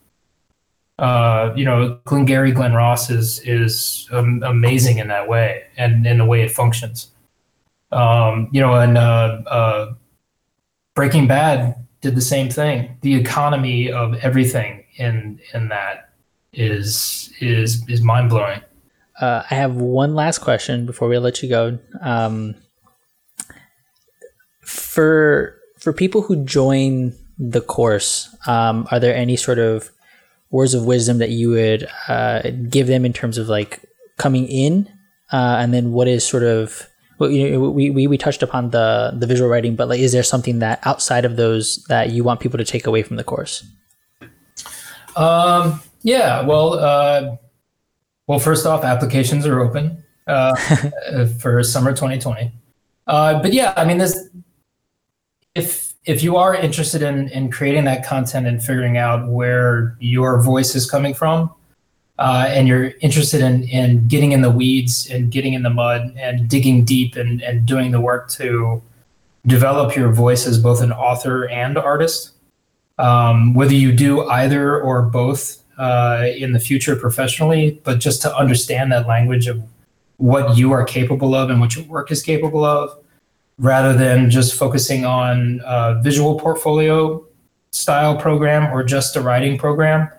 [0.99, 6.19] uh, you know, Glengarry Glen Ross is is um, amazing in that way, and in
[6.19, 7.12] the way it functions.
[7.93, 9.93] Um, you know, and uh, uh,
[10.95, 12.97] Breaking Bad did the same thing.
[13.01, 16.09] The economy of everything in in that
[16.51, 18.61] is is is mind blowing.
[19.19, 21.79] Uh, I have one last question before we let you go.
[22.01, 22.55] Um,
[24.61, 29.91] for for people who join the course, um, are there any sort of
[30.49, 33.81] words of wisdom that you would uh, give them in terms of like
[34.17, 34.87] coming in,
[35.31, 36.87] uh, and then what is sort of
[37.19, 40.11] well, you know, we, we, we touched upon the the visual writing, but like, is
[40.11, 43.23] there something that outside of those that you want people to take away from the
[43.23, 43.63] course?
[45.15, 47.37] Um, yeah, well, uh,
[48.27, 50.55] well, first off, applications are open uh,
[51.39, 52.51] for summer 2020.
[53.05, 54.29] Uh, but yeah, I mean, this
[55.55, 60.41] if if you are interested in in creating that content and figuring out where your
[60.41, 61.53] voice is coming from,
[62.19, 66.13] uh, and you're interested in in getting in the weeds and getting in the mud
[66.17, 68.81] and digging deep and and doing the work to
[69.45, 72.31] develop your voice as both an author and artist,
[72.97, 78.35] um, whether you do either or both uh, in the future professionally, but just to
[78.35, 79.61] understand that language of
[80.17, 82.97] what you are capable of and what your work is capable of
[83.57, 87.23] rather than just focusing on a visual portfolio
[87.71, 90.09] style program or just a writing program.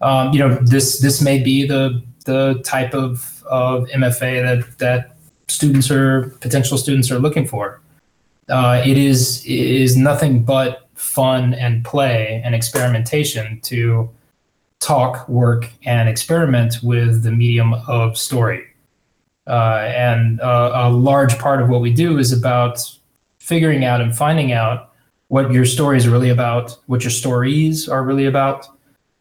[0.00, 5.16] Um, you know, this this may be the the type of, of MFA that that
[5.48, 7.80] students or potential students are looking for.
[8.48, 14.10] Uh, it is it is nothing but fun and play and experimentation to
[14.80, 18.64] talk, work, and experiment with the medium of story.
[19.46, 22.78] Uh, and uh, a large part of what we do is about
[23.38, 24.92] figuring out and finding out
[25.28, 28.66] what your story is really about, what your stories are really about,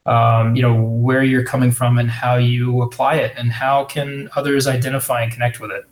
[0.05, 4.29] um, you know, where you're coming from and how you apply it, and how can
[4.35, 5.85] others identify and connect with it.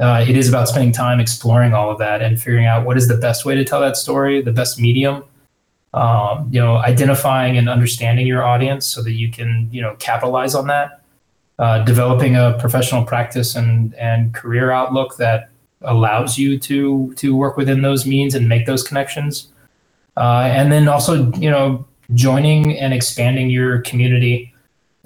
[0.00, 3.08] Uh, it is about spending time exploring all of that and figuring out what is
[3.08, 5.24] the best way to tell that story, the best medium.
[5.94, 10.54] Um, you know, identifying and understanding your audience so that you can, you know, capitalize
[10.54, 11.02] on that
[11.58, 15.50] uh, developing a professional practice and and career outlook that
[15.82, 19.48] allows you to to work within those means and make those connections,
[20.16, 21.84] uh, and then also you know
[22.14, 24.54] joining and expanding your community,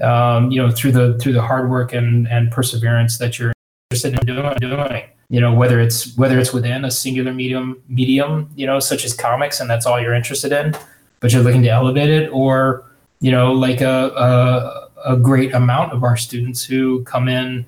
[0.02, 3.52] um, you know through the through the hard work and and perseverance that you're
[3.90, 4.54] interested in doing.
[4.61, 5.04] doing.
[5.28, 9.12] You know whether it's whether it's within a singular medium medium, you know such as
[9.12, 10.74] comics, and that's all you're interested in,
[11.20, 12.84] but you're looking to elevate it, or
[13.20, 17.64] you know like a, a a great amount of our students who come in,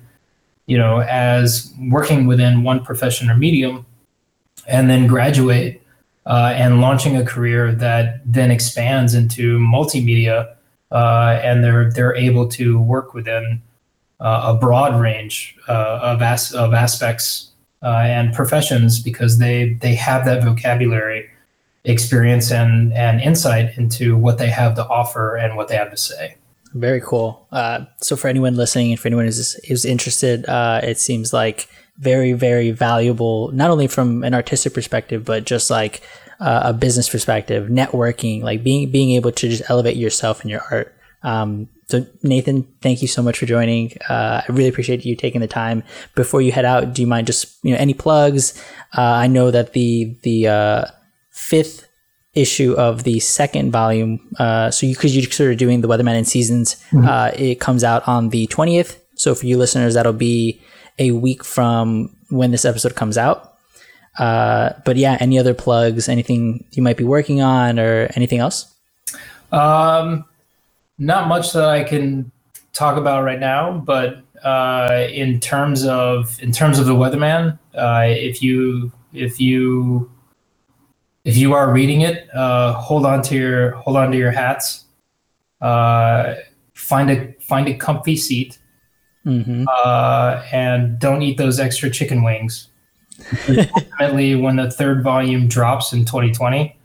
[0.65, 3.85] you know, as working within one profession or medium,
[4.67, 5.78] and then graduate
[6.29, 10.55] uh, and launching a career that then expands into multimedia,
[10.91, 13.61] uh, and they're they're able to work within
[14.19, 17.49] uh, a broad range uh, of as- of aspects
[17.83, 21.27] uh, and professions because they they have that vocabulary
[21.83, 25.97] experience and and insight into what they have to offer and what they have to
[25.97, 26.35] say.
[26.73, 27.47] Very cool.
[27.51, 31.67] Uh, so for anyone listening, and for anyone who's, who's interested, uh, it seems like
[31.97, 36.01] very, very valuable, not only from an artistic perspective, but just like
[36.39, 40.61] uh, a business perspective, networking, like being, being able to just elevate yourself and your
[40.71, 40.95] art.
[41.23, 43.97] Um, so Nathan, thank you so much for joining.
[44.07, 45.83] Uh, I really appreciate you taking the time.
[46.15, 48.61] Before you head out, do you mind just, you know, any plugs?
[48.97, 50.85] Uh, I know that the, the, uh,
[51.31, 51.87] fifth
[52.35, 54.19] issue of the second volume.
[54.37, 57.05] Uh, so because you, are sort of doing the Weatherman in seasons, mm-hmm.
[57.05, 58.97] uh, it comes out on the 20th.
[59.15, 60.61] So for you listeners, that'll be
[60.97, 63.48] a week from when this episode comes out.
[64.19, 68.71] Uh, but yeah, any other plugs, anything you might be working on or anything else?
[69.51, 70.25] Um,
[70.97, 72.31] not much that I can
[72.73, 78.05] talk about right now, but uh, in terms of in terms of the Weatherman, uh,
[78.07, 80.11] if you if you
[81.23, 84.85] if you are reading it, uh, hold on to your hold on to your hats.
[85.61, 86.35] Uh,
[86.73, 88.59] find a find a comfy seat,
[89.25, 89.65] mm-hmm.
[89.67, 92.69] uh, and don't eat those extra chicken wings.
[93.47, 96.75] Ultimately, when the third volume drops in 2020,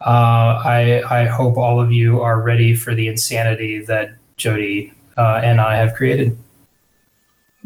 [0.00, 5.40] uh, I I hope all of you are ready for the insanity that Jody uh,
[5.42, 6.36] and I have created.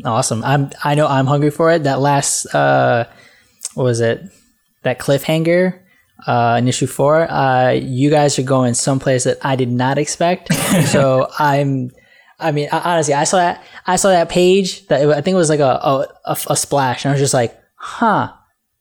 [0.04, 0.44] Awesome!
[0.44, 1.84] I'm I know I'm hungry for it.
[1.84, 3.06] That last uh,
[3.74, 4.22] what was it?
[4.82, 5.80] That cliffhanger
[6.26, 7.30] uh, in issue four.
[7.30, 10.52] Uh, you guys are going someplace that I did not expect.
[10.86, 11.90] so I'm,
[12.38, 15.38] I mean, honestly, I saw that, I saw that page that it, I think it
[15.38, 18.32] was like a, a, a, a splash, and I was just like, huh,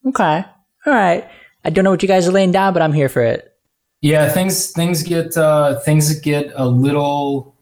[0.05, 0.43] okay,
[0.85, 1.27] all right.
[1.63, 3.53] I don't know what you guys are laying down, but I'm here for it.
[4.01, 7.55] Yeah, things things get uh, things get a little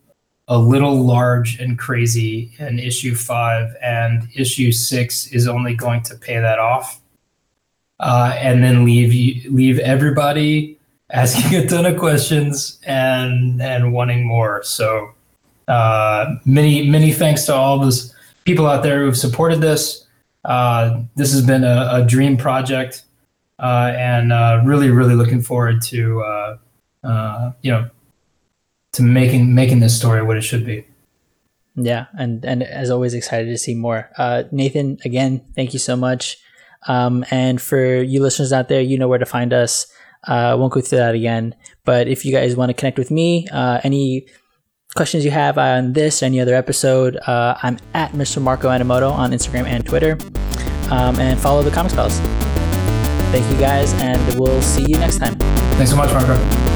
[0.48, 6.16] a little large and crazy in issue five, and issue six is only going to
[6.16, 7.02] pay that off
[8.00, 10.78] uh, and then leave you, leave everybody
[11.12, 14.64] asking a ton of questions and and wanting more.
[14.64, 15.12] So
[15.68, 18.14] uh, many many thanks to all those
[18.44, 20.05] people out there who've supported this.
[20.46, 23.04] Uh, this has been a, a dream project,
[23.60, 26.22] uh, and uh, really really looking forward to
[27.04, 27.90] uh, you know
[28.92, 30.86] to making making this story what it should be.
[31.76, 34.10] Yeah, and and as always, excited to see more.
[34.52, 36.38] Nathan, again, thank you so much.
[36.88, 39.88] Um, and for you listeners out there, you know where to find us.
[40.28, 41.56] Uh, I won't go through that again.
[41.84, 44.28] But if you guys want to connect with me, uh, any
[44.96, 48.42] questions you have on this or any other episode, uh, I'm at Mr.
[48.42, 50.18] Marco Animoto on Instagram and Twitter.
[50.90, 52.20] Um, and follow the Comics Pals.
[53.32, 55.36] thank you guys, and we'll see you next time.
[55.76, 56.75] Thanks so much, Marco.